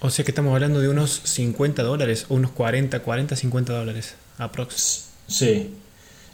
O 0.00 0.10
sea 0.10 0.24
que 0.24 0.30
estamos 0.30 0.54
hablando 0.54 0.80
de 0.80 0.88
unos 0.88 1.20
50 1.24 1.82
dólares, 1.82 2.26
unos 2.28 2.52
40, 2.52 3.00
40, 3.00 3.34
50 3.34 3.72
dólares, 3.72 4.14
aprox. 4.38 5.06
Sí, 5.26 5.74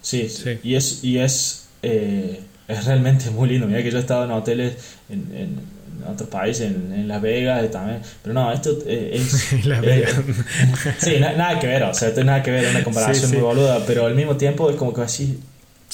sí, 0.02 0.28
sí. 0.28 0.58
Y 0.62 0.74
es, 0.74 1.02
y 1.02 1.18
es, 1.18 1.66
eh, 1.82 2.40
es 2.68 2.84
realmente 2.84 3.30
muy 3.30 3.48
lindo. 3.48 3.66
Mira 3.66 3.82
que 3.82 3.90
yo 3.90 3.96
he 3.96 4.00
estado 4.00 4.24
en 4.24 4.32
hoteles, 4.32 4.76
en, 5.08 5.60
otros 6.06 6.28
países, 6.28 6.70
en, 6.70 7.08
Las 7.08 7.22
Vegas 7.22 7.70
también. 7.70 8.02
Pero 8.22 8.34
no, 8.34 8.52
esto 8.52 8.76
eh, 8.86 9.12
es. 9.14 9.64
Las 9.64 9.80
Vegas. 9.80 10.14
sí, 10.98 11.16
nada 11.18 11.58
que 11.58 11.66
ver, 11.66 11.84
o 11.84 11.94
sea, 11.94 12.08
esto 12.08 12.22
nada 12.22 12.42
que 12.42 12.50
ver, 12.50 12.68
una 12.68 12.84
comparación 12.84 13.30
muy 13.30 13.40
boluda, 13.40 13.82
pero 13.86 14.04
al 14.04 14.14
mismo 14.14 14.36
tiempo 14.36 14.68
es 14.68 14.76
como 14.76 14.92
que 14.92 15.00
así 15.00 15.40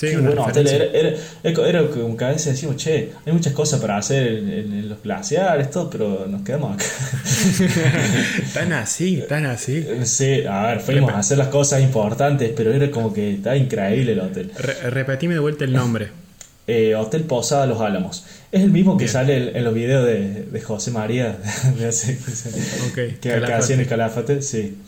Sí, 0.00 0.16
bueno, 0.16 0.46
era, 0.54 1.14
era, 1.42 1.88
como 1.88 2.16
que 2.16 2.24
a 2.24 2.28
veces 2.28 2.54
decimos, 2.54 2.76
che, 2.76 3.12
hay 3.26 3.32
muchas 3.34 3.52
cosas 3.52 3.82
para 3.82 3.98
hacer 3.98 4.28
en, 4.28 4.88
los 4.88 5.02
glaciares, 5.02 5.70
todo, 5.70 5.90
pero 5.90 6.26
nos 6.26 6.40
quedamos 6.40 6.74
acá. 6.74 6.86
tan 8.54 8.72
así, 8.72 9.22
tan 9.28 9.44
así. 9.44 9.86
Sí, 10.04 10.44
a 10.48 10.68
ver, 10.68 10.80
fuimos 10.80 11.12
a 11.12 11.18
hacer 11.18 11.36
las 11.36 11.48
cosas 11.48 11.82
importantes, 11.82 12.50
pero 12.56 12.72
era 12.72 12.90
como 12.90 13.12
que 13.12 13.34
está 13.34 13.54
increíble 13.54 14.12
el 14.12 14.20
hotel. 14.20 14.50
repetime 14.88 15.34
de 15.34 15.40
vuelta 15.40 15.64
el 15.64 15.74
nombre. 15.74 16.08
Eh, 16.66 16.94
hotel 16.94 17.24
Posada 17.24 17.66
Los 17.66 17.80
Álamos. 17.80 18.24
Es 18.52 18.62
el 18.62 18.70
mismo 18.70 18.96
que 18.96 19.08
sale 19.08 19.58
en 19.58 19.64
los 19.64 19.74
videos 19.74 20.06
de, 20.06 20.60
José 20.60 20.92
María, 20.92 21.36
de 21.76 23.18
que, 23.20 23.34
hacía 23.52 23.74
en 23.74 23.80
el 23.80 23.88
Calafate, 23.88 24.40
sí. 24.40 24.78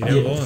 Vos. 0.00 0.40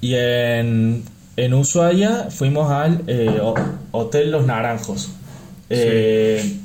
Y 0.00 0.14
en 0.14 1.02
en 1.36 1.54
Ushuaia 1.54 2.30
fuimos 2.30 2.70
al 2.70 3.02
eh, 3.06 3.40
Hotel 3.92 4.30
Los 4.30 4.46
Naranjos. 4.46 5.10
Eh, 5.68 6.58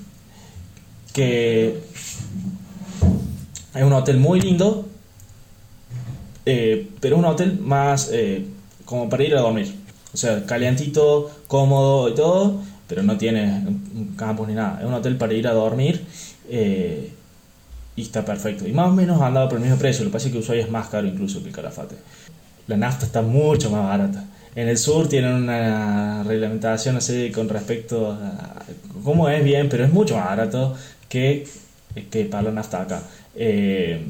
que 1.13 1.83
es 3.73 3.83
un 3.83 3.91
hotel 3.91 4.17
muy 4.17 4.39
lindo, 4.39 4.87
eh, 6.45 6.89
pero 7.01 7.15
es 7.15 7.19
un 7.19 7.25
hotel 7.25 7.59
más 7.59 8.11
como 8.85 9.09
para 9.09 9.23
ir 9.23 9.35
a 9.35 9.41
dormir. 9.41 9.75
O 10.13 10.17
sea, 10.17 10.45
calientito, 10.45 11.29
cómodo 11.47 12.09
y 12.09 12.15
todo, 12.15 12.61
pero 12.87 13.03
no 13.03 13.17
tiene 13.17 13.65
campos 14.15 14.47
ni 14.47 14.53
nada. 14.53 14.79
Es 14.79 14.85
un 14.85 14.93
hotel 14.93 15.17
para 15.17 15.33
ir 15.33 15.47
a 15.47 15.53
dormir 15.53 16.05
y 16.49 18.01
está 18.01 18.23
perfecto. 18.23 18.65
Y 18.65 18.71
más 18.71 18.87
o 18.87 18.93
menos 18.93 19.21
ha 19.21 19.27
andado 19.27 19.49
por 19.49 19.57
el 19.57 19.63
mismo 19.63 19.77
precio. 19.77 20.05
Lo 20.05 20.11
que 20.11 20.13
pasa 20.13 20.27
es 20.27 20.33
que 20.33 20.39
Ushuaia 20.39 20.63
es 20.63 20.71
más 20.71 20.87
caro 20.87 21.07
incluso 21.07 21.41
que 21.41 21.49
el 21.49 21.55
Calafate. 21.55 21.95
La 22.67 22.77
nafta 22.77 23.05
está 23.05 23.21
mucho 23.21 23.69
más 23.69 23.83
barata. 23.83 24.23
En 24.55 24.67
el 24.67 24.77
sur 24.77 25.07
tienen 25.07 25.33
una 25.33 26.23
reglamentación 26.23 26.97
así 26.97 27.31
con 27.31 27.47
respecto 27.47 28.11
a 28.11 28.65
cómo 29.03 29.29
es 29.29 29.43
bien, 29.43 29.69
pero 29.69 29.85
es 29.85 29.93
mucho 29.93 30.17
más 30.17 30.25
barato 30.25 30.75
que, 31.07 31.47
que 32.09 32.25
para 32.25 32.43
la 32.43 32.51
nafta 32.51 32.81
acá. 32.81 33.03
Eh, 33.35 34.03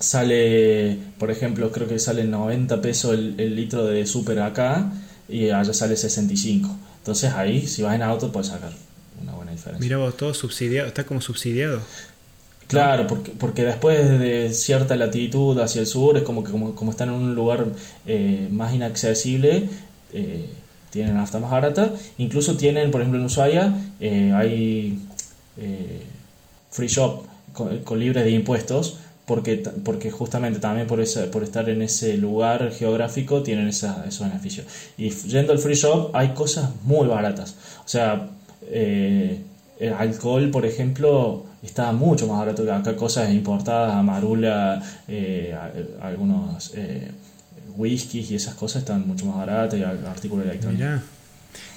sale, 0.00 0.98
por 1.18 1.30
ejemplo, 1.30 1.70
creo 1.70 1.86
que 1.86 1.98
sale 1.98 2.24
90 2.24 2.80
pesos 2.80 3.12
el, 3.14 3.54
litro 3.54 3.84
de 3.84 4.06
super 4.06 4.40
acá 4.40 4.92
y 5.28 5.50
allá 5.50 5.72
sale 5.72 5.96
65. 5.96 6.76
Entonces 6.98 7.32
ahí, 7.32 7.66
si 7.66 7.82
vas 7.82 7.94
en 7.94 8.02
auto, 8.02 8.32
puedes 8.32 8.48
sacar 8.48 8.72
una 9.22 9.32
buena 9.32 9.52
diferencia. 9.52 9.84
Mira 9.84 9.98
vos, 9.98 10.16
todo 10.16 10.34
subsidiado, 10.34 10.88
está 10.88 11.04
como 11.04 11.20
subsidiado. 11.20 11.80
Claro, 12.66 13.06
porque, 13.06 13.32
porque 13.32 13.64
después 13.64 14.18
de 14.18 14.52
cierta 14.52 14.96
latitud 14.96 15.58
hacia 15.60 15.80
el 15.80 15.86
sur 15.86 16.16
es 16.16 16.22
como 16.22 16.42
que 16.42 16.50
como, 16.50 16.74
como 16.74 16.90
están 16.90 17.08
en 17.10 17.14
un 17.14 17.34
lugar 17.34 17.66
eh, 18.06 18.48
más 18.50 18.74
inaccesible, 18.74 19.68
eh, 20.12 20.46
tienen 20.90 21.14
nafta 21.14 21.38
más 21.38 21.50
barata. 21.50 21.92
Incluso 22.18 22.56
tienen, 22.56 22.90
por 22.90 23.00
ejemplo 23.00 23.20
en 23.20 23.26
Ushuaia, 23.26 23.74
eh, 24.00 24.32
hay 24.34 24.98
free 26.70 26.88
shop 26.88 27.24
con, 27.52 27.98
libres 27.98 28.24
de 28.24 28.30
impuestos, 28.30 28.98
porque, 29.26 29.62
porque 29.84 30.10
justamente 30.10 30.58
también 30.58 30.86
por, 30.86 31.00
esa, 31.00 31.30
por 31.30 31.42
estar 31.42 31.68
en 31.68 31.82
ese 31.82 32.16
lugar 32.16 32.72
geográfico 32.72 33.42
tienen 33.42 33.68
esa, 33.68 34.04
esos 34.08 34.26
beneficios. 34.26 34.66
Y 34.96 35.10
yendo 35.10 35.52
al 35.52 35.58
free 35.58 35.74
shop 35.74 36.10
hay 36.14 36.28
cosas 36.30 36.70
muy 36.82 37.06
baratas. 37.08 37.56
O 37.84 37.88
sea, 37.88 38.30
alcohol, 39.98 40.50
por 40.50 40.64
ejemplo, 40.66 41.44
estaba 41.66 41.92
mucho 41.92 42.26
más 42.26 42.38
barato 42.38 42.64
que 42.64 42.70
acá, 42.70 42.94
cosas 42.96 43.32
importadas, 43.32 43.94
amarula, 43.94 44.82
eh, 45.08 45.56
algunos 46.00 46.72
eh, 46.74 47.10
whiskies 47.76 48.30
y 48.30 48.36
esas 48.36 48.54
cosas 48.54 48.82
están 48.82 49.06
mucho 49.06 49.26
más 49.26 49.38
baratas 49.38 49.78
y 49.78 49.82
artículos 49.82 50.46
electrónicos. 50.46 50.86
Mirá. 50.86 51.02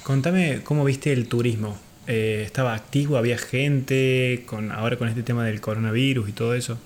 Contame 0.03 0.61
cómo 0.63 0.83
viste 0.83 1.13
el 1.13 1.27
turismo. 1.27 1.75
Eh, 2.07 2.43
¿Estaba 2.45 2.73
activo? 2.73 3.17
¿Había 3.17 3.37
gente? 3.37 4.43
con 4.45 4.71
Ahora 4.71 4.97
con 4.97 5.07
este 5.09 5.23
tema 5.23 5.45
del 5.45 5.61
coronavirus 5.61 6.29
y 6.29 6.31
todo 6.31 6.53
eso. 6.53 6.77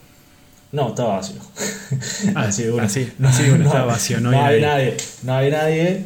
No, 0.71 0.89
estaba 0.89 1.17
vacío. 1.17 1.41
Ah, 2.35 2.43
así, 2.43 2.63
así, 2.79 3.11
no, 3.19 3.29
estaba 3.29 3.85
vacío, 3.85 4.21
no, 4.21 4.29
hay 4.29 4.61
nadie. 4.61 4.95
No 5.23 5.35
hay 5.35 5.51
nadie. 5.51 6.05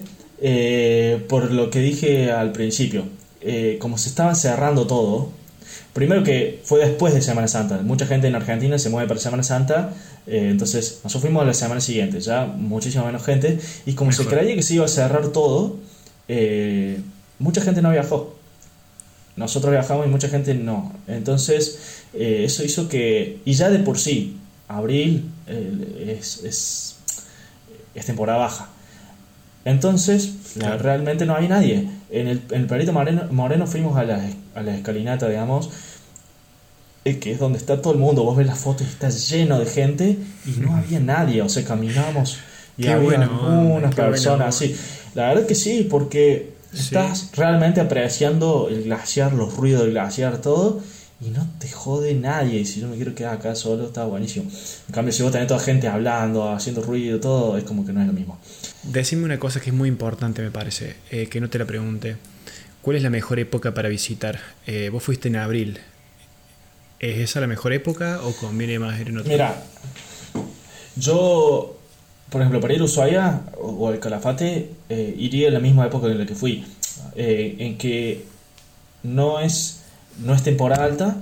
por 1.29 1.51
lo 1.51 1.69
que 1.69 1.79
dije 1.79 2.31
al 2.31 2.51
principio, 2.51 3.05
eh, 3.47 3.77
como 3.79 3.99
se 3.99 4.09
estaba 4.09 4.33
cerrando 4.33 4.87
todo, 4.87 5.29
primero 5.93 6.23
que 6.23 6.61
fue 6.63 6.79
después 6.79 7.13
de 7.13 7.21
Semana 7.21 7.47
Santa, 7.47 7.81
mucha 7.81 8.05
gente 8.05 8.27
en 8.27 8.35
Argentina 8.35 8.77
se 8.77 8.89
mueve 8.89 9.07
para 9.07 9.19
Semana 9.19 9.43
Santa, 9.43 9.93
eh, 10.27 10.49
entonces 10.51 10.99
nosotros 11.03 11.21
fuimos 11.21 11.43
a 11.43 11.45
la 11.45 11.53
semana 11.53 11.81
siguiente, 11.81 12.19
ya 12.19 12.45
muchísima 12.45 13.05
menos 13.05 13.23
gente, 13.23 13.59
y 13.85 13.93
como 13.93 14.11
se 14.11 14.25
creía 14.25 14.55
que 14.55 14.63
se 14.63 14.75
iba 14.75 14.85
a 14.85 14.89
cerrar 14.89 15.29
todo, 15.29 15.77
eh, 16.27 16.99
mucha 17.39 17.61
gente 17.61 17.81
no 17.81 17.91
viajó. 17.91 18.35
Nosotros 19.35 19.71
viajamos 19.71 20.05
y 20.05 20.09
mucha 20.09 20.29
gente 20.29 20.53
no. 20.53 20.93
Entonces, 21.07 22.03
eso 22.13 22.63
hizo 22.63 22.87
que, 22.87 23.41
y 23.43 23.53
ya 23.53 23.69
de 23.69 23.79
por 23.79 23.97
sí, 23.99 24.37
abril 24.69 25.29
es, 26.07 26.41
es, 26.45 26.95
es 27.93 28.05
temporada 28.05 28.39
baja. 28.39 28.69
Entonces, 29.65 30.55
realmente 30.55 31.25
no 31.25 31.35
hay 31.35 31.47
nadie. 31.49 31.89
En 32.11 32.27
el, 32.27 32.41
en 32.51 32.61
el 32.61 32.67
Perito 32.67 32.93
Moreno, 32.93 33.23
Moreno 33.31 33.67
fuimos 33.67 33.97
a 33.97 34.03
la, 34.03 34.21
a 34.55 34.63
la 34.63 34.75
escalinata, 34.75 35.29
digamos, 35.29 35.69
eh, 37.03 37.19
que 37.19 37.31
es 37.31 37.39
donde 37.39 37.59
está 37.59 37.81
todo 37.81 37.93
el 37.93 37.99
mundo. 37.99 38.23
Vos 38.23 38.37
ves 38.37 38.47
las 38.47 38.57
fotos 38.57 38.87
y 38.87 38.89
está 38.89 39.09
lleno 39.09 39.59
de 39.59 39.65
gente 39.65 40.17
y 40.45 40.59
no 40.59 40.75
había 40.75 40.99
nadie. 40.99 41.41
O 41.41 41.49
sea, 41.49 41.63
caminamos 41.63 42.39
y 42.77 42.87
había 42.87 43.29
unas 43.29 43.93
personas 43.93 44.55
así. 44.55 44.75
La 45.13 45.29
verdad 45.29 45.45
que 45.45 45.55
sí, 45.55 45.87
porque 45.89 46.55
estás 46.73 47.29
realmente 47.35 47.79
apreciando 47.79 48.67
el 48.69 48.83
glaciar, 48.83 49.33
los 49.33 49.55
ruidos 49.55 49.83
del 49.83 49.91
glaciar, 49.91 50.41
todo 50.41 50.81
y 51.21 51.29
no 51.29 51.47
te 51.59 51.69
jode 51.69 52.13
nadie. 52.13 52.59
Y 52.59 52.65
si 52.65 52.81
yo 52.81 52.87
me 52.87 52.95
quiero 52.95 53.15
quedar 53.15 53.35
acá 53.35 53.55
solo, 53.55 53.87
está 53.87 54.05
buenísimo. 54.05 54.49
En 54.87 54.93
cambio, 54.93 55.13
si 55.13 55.23
vos 55.23 55.31
tenés 55.31 55.47
toda 55.47 55.59
gente 55.59 55.87
hablando, 55.87 56.49
haciendo 56.49 56.81
ruido, 56.81 57.19
todo, 57.19 57.57
es 57.57 57.63
como 57.63 57.85
que 57.85 57.93
no 57.93 58.01
es 58.01 58.07
lo 58.07 58.13
mismo. 58.13 58.39
Decime 58.83 59.23
una 59.23 59.39
cosa 59.39 59.59
que 59.59 59.69
es 59.69 59.75
muy 59.75 59.89
importante, 59.89 60.41
me 60.41 60.51
parece, 60.51 60.95
eh, 61.09 61.27
que 61.27 61.39
no 61.39 61.49
te 61.49 61.59
la 61.59 61.65
pregunte. 61.65 62.17
¿Cuál 62.85 62.97
es 62.97 63.01
la 63.01 63.09
mejor 63.09 63.39
época 63.39 63.73
para 63.73 63.89
visitar? 63.89 64.39
Eh, 64.67 64.89
vos 64.93 65.01
fuiste 65.01 65.27
en 65.27 65.37
abril. 65.37 65.79
¿Es 66.99 67.17
esa 67.17 67.39
la 67.39 67.47
mejor 67.47 67.73
época 67.73 68.19
o 68.23 68.31
conviene 68.33 68.77
más 68.77 69.01
ir 69.01 69.07
en 69.07 69.17
otro? 69.17 69.31
Mira, 69.31 69.59
yo, 70.95 71.79
por 72.29 72.41
ejemplo, 72.41 72.61
para 72.61 72.75
ir 72.75 72.81
a 72.81 72.83
Ushuaia 72.83 73.41
o 73.59 73.87
al 73.87 73.97
Calafate, 73.99 74.69
eh, 74.87 75.15
iría 75.17 75.47
en 75.47 75.55
la 75.55 75.59
misma 75.59 75.87
época 75.87 76.05
en 76.05 76.19
la 76.19 76.27
que 76.27 76.35
fui. 76.35 76.63
en 77.15 77.75
que 77.79 78.23
no 79.01 79.39
es 79.39 79.81
no 80.23 80.35
es 80.35 80.43
temporada 80.43 80.83
alta 80.85 81.17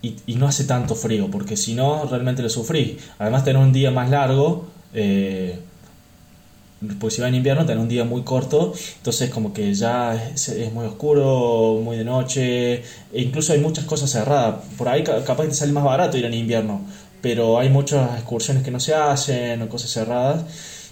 y, 0.00 0.34
no 0.36 0.48
hace 0.48 0.64
tanto 0.64 0.94
frío, 0.94 1.30
porque 1.30 1.58
si 1.58 1.74
no, 1.74 2.06
realmente 2.06 2.42
lo 2.42 2.48
sufrí. 2.48 2.96
Además, 3.18 3.44
tener 3.44 3.60
un 3.60 3.74
día 3.74 3.90
más 3.90 4.08
largo, 4.08 4.66
eh, 4.94 5.58
pues 7.00 7.14
si 7.14 7.20
va 7.20 7.28
en 7.28 7.34
invierno, 7.34 7.64
tener 7.66 7.78
un 7.78 7.88
día 7.88 8.04
muy 8.04 8.22
corto, 8.22 8.72
entonces 8.96 9.30
como 9.30 9.52
que 9.52 9.72
ya 9.74 10.14
es, 10.14 10.72
muy 10.72 10.86
oscuro, 10.86 11.80
muy 11.82 11.96
de 11.96 12.04
noche, 12.04 12.74
e 12.74 12.82
incluso 13.12 13.52
hay 13.52 13.60
muchas 13.60 13.84
cosas 13.84 14.10
cerradas. 14.10 14.56
Por 14.76 14.88
ahí 14.88 15.02
capaz 15.02 15.44
te 15.44 15.54
sale 15.54 15.72
más 15.72 15.84
barato 15.84 16.16
ir 16.16 16.24
en 16.24 16.34
invierno, 16.34 16.80
pero 17.20 17.58
hay 17.58 17.68
muchas 17.70 18.14
excursiones 18.14 18.62
que 18.62 18.70
no 18.70 18.80
se 18.80 18.94
hacen 18.94 19.62
o 19.62 19.68
cosas 19.68 19.90
cerradas. 19.90 20.44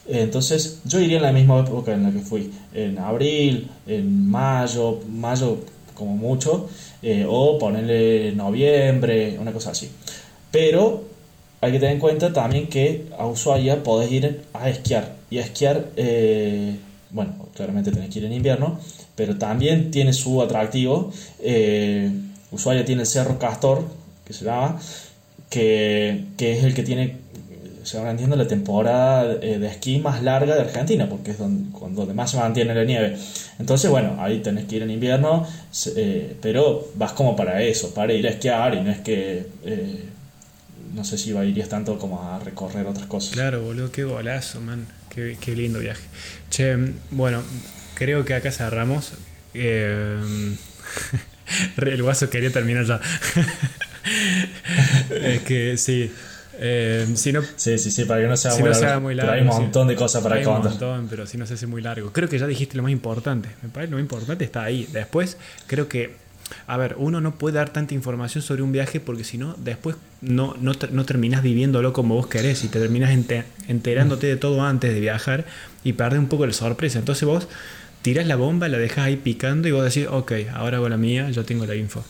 Entonces 0.07 0.81
yo 0.85 0.99
iría 1.01 1.19
en 1.19 1.23
la 1.23 1.33
misma 1.33 1.61
época 1.61 1.93
en 1.93 2.03
la 2.03 2.11
que 2.11 2.21
fui, 2.21 2.53
en 2.75 2.99
abril, 2.99 3.71
en 3.87 4.31
mayo, 4.31 5.01
mayo 5.09 5.59
como 5.95 6.17
mucho, 6.17 6.69
eh, 7.03 7.25
o 7.29 7.59
ponerle 7.59 8.33
noviembre, 8.33 9.39
una 9.39 9.53
cosa 9.53 9.71
así. 9.71 9.91
Pero 10.51 11.05
hay 11.61 11.73
que 11.73 11.79
tener 11.79 11.95
en 11.95 12.01
cuenta 12.01 12.33
también 12.33 12.67
que 12.67 13.07
a 13.17 13.27
Ushuaia 13.27 13.83
podés 13.83 14.11
ir 14.11 14.43
a 14.53 14.69
esquiar. 14.69 15.22
Y 15.33 15.39
esquiar, 15.39 15.87
eh, 15.97 16.77
bueno, 17.09 17.49
claramente 17.55 17.91
tenés 17.91 18.11
que 18.11 18.19
ir 18.19 18.27
en 18.27 18.35
invierno, 18.35 18.79
pero 19.17 19.39
también 19.39 19.91
tiene 19.91 20.13
su 20.13 20.43
atractivo. 20.43 21.11
Eh, 21.41 22.11
Ushuaia 22.51 22.85
tiene 22.85 23.01
el 23.01 23.07
Cerro 23.07 23.39
Castor, 23.39 23.83
que 24.27 24.35
se 24.35 24.45
llama, 24.45 24.79
que, 25.49 26.27
que 26.37 26.59
es 26.59 26.65
el 26.65 26.75
que 26.75 26.83
tiene 26.83 27.17
se 27.83 27.99
va 27.99 28.11
entiendo 28.11 28.37
la 28.37 28.47
temporada 28.47 29.39
eh, 29.41 29.59
de 29.59 29.67
esquí 29.69 29.99
más 30.01 30.23
larga 30.23 30.55
de 30.55 30.61
Argentina, 30.61 31.09
porque 31.09 31.31
es 31.31 31.39
donde, 31.39 31.71
donde 31.95 32.13
más 32.13 32.31
se 32.31 32.37
mantiene 32.37 32.75
la 32.75 32.85
nieve. 32.85 33.17
Entonces, 33.59 33.91
bueno, 33.91 34.17
ahí 34.19 34.41
tenés 34.41 34.67
que 34.67 34.77
ir 34.77 34.83
en 34.83 34.91
invierno, 34.91 35.47
eh, 35.97 36.37
pero 36.43 36.89
vas 36.97 37.13
como 37.13 37.35
para 37.35 37.63
eso, 37.63 37.95
para 37.95 38.13
ir 38.13 38.27
a 38.27 38.31
esquiar 38.31 38.75
y 38.75 38.83
no 38.83 38.91
es 38.91 39.01
que... 39.01 39.47
Eh, 40.93 40.95
no 40.95 41.05
sé 41.05 41.19
si 41.19 41.31
irías 41.31 41.69
tanto 41.69 41.99
como 41.99 42.23
a 42.23 42.39
recorrer 42.39 42.87
otras 42.87 43.07
cosas. 43.07 43.33
Claro, 43.33 43.63
boludo, 43.63 43.91
qué 43.91 44.05
golazo, 44.05 44.61
man. 44.61 44.87
Qué, 45.09 45.37
qué 45.41 45.55
lindo 45.55 45.81
viaje. 45.81 46.03
Che, 46.51 46.77
bueno, 47.11 47.43
creo 47.95 48.25
que 48.25 48.35
acá 48.35 48.51
cerramos. 48.51 49.13
El 49.55 50.57
guaso 52.03 52.31
quería 52.31 52.51
terminar 52.51 52.87
ya. 52.87 53.01
es 55.11 55.43
que 55.43 55.77
sí. 55.77 56.11
Eh, 56.65 57.09
si 57.15 57.33
no, 57.33 57.43
sí, 57.57 57.79
sí, 57.79 57.91
sí, 57.91 58.05
para 58.05 58.21
que 58.21 58.29
no 58.29 58.37
sea, 58.37 58.53
si 58.53 58.61
muy, 58.61 58.69
no 58.69 58.75
largo, 58.75 58.89
sea 58.89 59.01
muy 59.01 59.15
largo. 59.15 59.33
Pero 59.33 59.43
hay 59.43 59.49
un 59.49 59.63
montón 59.63 59.89
de 59.89 59.97
cosas 59.97 60.23
para 60.23 60.37
hay 60.37 60.45
contar. 60.45 60.63
un 60.63 60.71
montón, 60.71 61.09
pero 61.09 61.27
si 61.27 61.39
no 61.39 61.47
se 61.47 61.55
hace 61.55 61.67
muy 61.67 61.83
largo. 61.83 62.13
Creo 62.13 62.29
que 62.29 62.39
ya 62.39 62.47
dijiste 62.47 62.77
lo 62.77 62.83
más 62.83 62.93
importante. 62.93 63.49
Me 63.63 63.69
parece 63.69 63.91
lo 63.91 63.97
más 63.97 64.03
importante 64.03 64.45
está 64.45 64.63
ahí. 64.63 64.89
Después, 64.93 65.39
creo 65.67 65.89
que, 65.89 66.15
a 66.67 66.77
ver, 66.77 66.97
uno 66.99 67.21
no 67.21 67.35
puede 67.35 67.57
dar 67.57 67.71
tanta 67.71 67.95
información 67.95 68.43
sobre 68.43 68.63
un 68.63 68.73
viaje 68.73 69.01
porque 69.01 69.25
si 69.25 69.39
no, 69.39 69.55
después 69.59 69.97
no, 70.21 70.55
no, 70.61 70.73
no 70.91 71.05
terminas 71.05 71.43
viviéndolo 71.43 71.93
como 71.93 72.15
vos 72.15 72.27
querés 72.27 72.65
y 72.65 72.69
te 72.69 72.81
terminas 72.81 73.11
ente 73.11 73.45
enterándote 73.69 74.27
de 74.27 74.37
todo 74.37 74.63
antes 74.63 74.93
de 74.93 75.01
viajar 75.01 75.45
y 75.85 75.95
perdés 75.95 76.19
un 76.19 76.29
poco 76.29 76.47
la 76.47 76.53
sorpresa. 76.53 76.99
Entonces 76.99 77.27
vos 77.27 77.49
tirás 78.03 78.27
la 78.27 78.37
bomba, 78.37 78.69
la 78.69 78.79
dejas 78.79 79.07
ahí 79.07 79.17
picando 79.17 79.69
y 79.69 79.73
vos 79.73 79.85
decís, 79.85 80.09
ok, 80.11 80.33
ahora 80.55 80.79
hago 80.79 80.89
la 80.89 80.97
mía, 80.97 81.31
yo 81.31 81.45
tengo 81.45 81.67
la 81.67 81.75
info. 81.75 82.05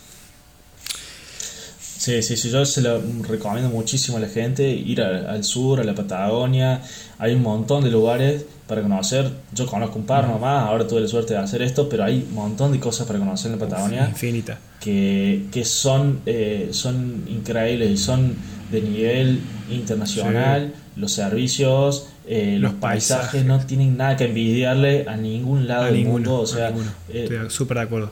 Sí, 2.05 2.21
sí, 2.23 2.37
sí, 2.37 2.51
yo 2.51 2.65
se 2.65 2.81
lo 2.83 3.01
recomiendo 3.29 3.71
muchísimo 3.71 4.17
a 4.17 4.21
la 4.21 4.29
gente 4.29 4.69
ir 4.69 5.01
a- 5.03 5.31
al 5.33 5.45
sur, 5.45 5.79
a 5.79 5.85
la 5.85 5.95
Patagonia. 5.95 6.81
Hay 7.19 7.33
un 7.35 7.43
montón 7.43 7.85
de 7.85 7.91
lugares 7.93 8.45
para 8.67 8.83
conocer. 8.83 9.31
Yo 9.55 9.67
conozco 9.67 10.01
un 10.01 10.05
par 10.07 10.27
nomás, 10.27 10.65
ahora 10.69 10.85
tuve 10.89 11.01
la 11.03 11.07
suerte 11.07 11.35
de 11.35 11.39
hacer 11.41 11.63
esto, 11.63 11.89
pero 11.89 12.03
hay 12.03 12.27
un 12.29 12.35
montón 12.35 12.73
de 12.73 12.81
cosas 12.81 13.07
para 13.07 13.21
conocer 13.21 13.53
en 13.53 13.59
la 13.61 13.65
Patagonia 13.69 14.09
Infinita. 14.09 14.59
que, 14.81 15.45
que 15.53 15.65
son, 15.65 16.21
eh, 16.27 16.71
son 16.73 17.25
increíbles 17.29 17.89
y 17.93 17.97
son 17.97 18.35
de 18.73 18.83
nivel 18.83 19.39
internacional. 19.71 20.75
Los 20.97 21.13
servicios, 21.13 22.09
eh, 22.27 22.57
los, 22.59 22.73
Los 22.73 22.81
paisajes, 22.81 23.27
paisajes. 23.27 23.45
no 23.47 23.65
tienen 23.65 23.97
nada 23.97 24.17
que 24.17 24.25
envidiarle 24.25 25.07
a 25.09 25.17
ningún 25.17 25.69
lado 25.69 25.83
A 25.85 25.87
del 25.87 25.95
ninguno, 25.99 26.31
mundo. 26.31 26.41
O 26.41 26.47
sea, 26.49 26.71
eh, 27.11 27.23
Estoy 27.31 27.49
súper 27.51 27.77
de 27.79 27.83
acuerdo. 27.85 28.11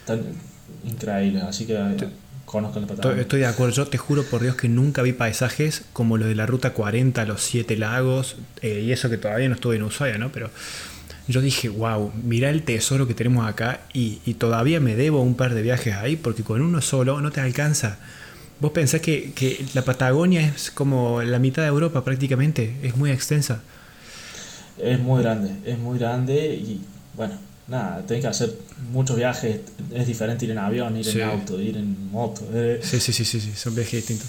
están 0.00 0.20
increíbles. 0.88 1.42
Así 1.42 1.66
que 1.66 1.76
Estoy, 2.62 2.96
Patagonia. 2.96 3.22
estoy 3.22 3.40
de 3.40 3.46
acuerdo, 3.46 3.74
yo 3.74 3.86
te 3.86 3.98
juro 3.98 4.22
por 4.24 4.42
Dios 4.42 4.56
que 4.56 4.68
nunca 4.68 5.02
vi 5.02 5.12
paisajes 5.12 5.84
como 5.92 6.16
los 6.16 6.28
de 6.28 6.34
la 6.34 6.46
Ruta 6.46 6.70
40, 6.70 7.24
los 7.24 7.42
siete 7.42 7.76
lagos, 7.76 8.36
eh, 8.62 8.82
y 8.86 8.92
eso 8.92 9.10
que 9.10 9.18
todavía 9.18 9.48
no 9.48 9.54
estuve 9.54 9.76
en 9.76 9.82
Ushuaia, 9.82 10.18
¿no? 10.18 10.30
Pero 10.30 10.50
yo 11.26 11.40
dije, 11.40 11.68
wow, 11.68 12.12
mirá 12.22 12.50
el 12.50 12.62
tesoro 12.62 13.06
que 13.08 13.14
tenemos 13.14 13.48
acá 13.48 13.80
y, 13.92 14.20
y 14.24 14.34
todavía 14.34 14.78
me 14.78 14.94
debo 14.94 15.22
un 15.22 15.34
par 15.34 15.54
de 15.54 15.62
viajes 15.62 15.94
ahí 15.94 16.16
porque 16.16 16.42
con 16.42 16.62
uno 16.62 16.80
solo 16.80 17.20
no 17.20 17.30
te 17.30 17.40
alcanza. 17.40 17.98
Vos 18.60 18.72
pensás 18.72 19.00
que, 19.00 19.32
que 19.32 19.64
la 19.74 19.82
Patagonia 19.82 20.46
es 20.46 20.70
como 20.70 21.22
la 21.22 21.38
mitad 21.38 21.62
de 21.62 21.68
Europa 21.68 22.04
prácticamente, 22.04 22.76
es 22.82 22.96
muy 22.96 23.10
extensa. 23.10 23.62
Es 24.78 24.98
muy 25.00 25.22
grande, 25.22 25.56
es 25.64 25.78
muy 25.78 25.98
grande 25.98 26.54
y 26.54 26.80
bueno, 27.16 27.34
nada, 27.68 28.02
tenés 28.06 28.22
que 28.22 28.28
hacer 28.28 28.54
muchos 28.92 29.16
viajes. 29.16 29.60
Es 29.92 30.06
diferente 30.06 30.44
ir 30.44 30.50
en 30.52 30.58
avión, 30.58 30.96
ir 30.96 31.04
Sí. 31.04 31.20
en 31.20 31.28
auto, 31.28 31.60
ir 31.60 31.76
en 31.76 32.10
moto. 32.10 32.42
eh, 32.52 32.80
Sí, 32.82 33.00
sí, 33.00 33.12
sí, 33.12 33.24
sí, 33.24 33.40
sí, 33.40 33.52
son 33.54 33.74
viajes 33.74 33.92
distintos. 34.06 34.28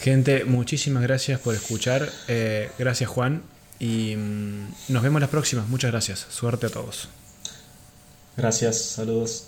Gente, 0.00 0.44
muchísimas 0.44 1.02
gracias 1.02 1.38
por 1.40 1.54
escuchar. 1.54 2.08
eh, 2.28 2.70
gracias 2.78 3.08
Juan. 3.10 3.42
Y 3.78 4.14
mm, 4.16 4.66
nos 4.88 5.02
vemos 5.02 5.20
la 5.20 5.28
próxima. 5.28 5.64
Muchas 5.68 5.90
gracias. 5.90 6.26
Suerte 6.30 6.66
a 6.66 6.70
todos. 6.70 7.08
Gracias, 8.36 8.80
saludos. 8.80 9.46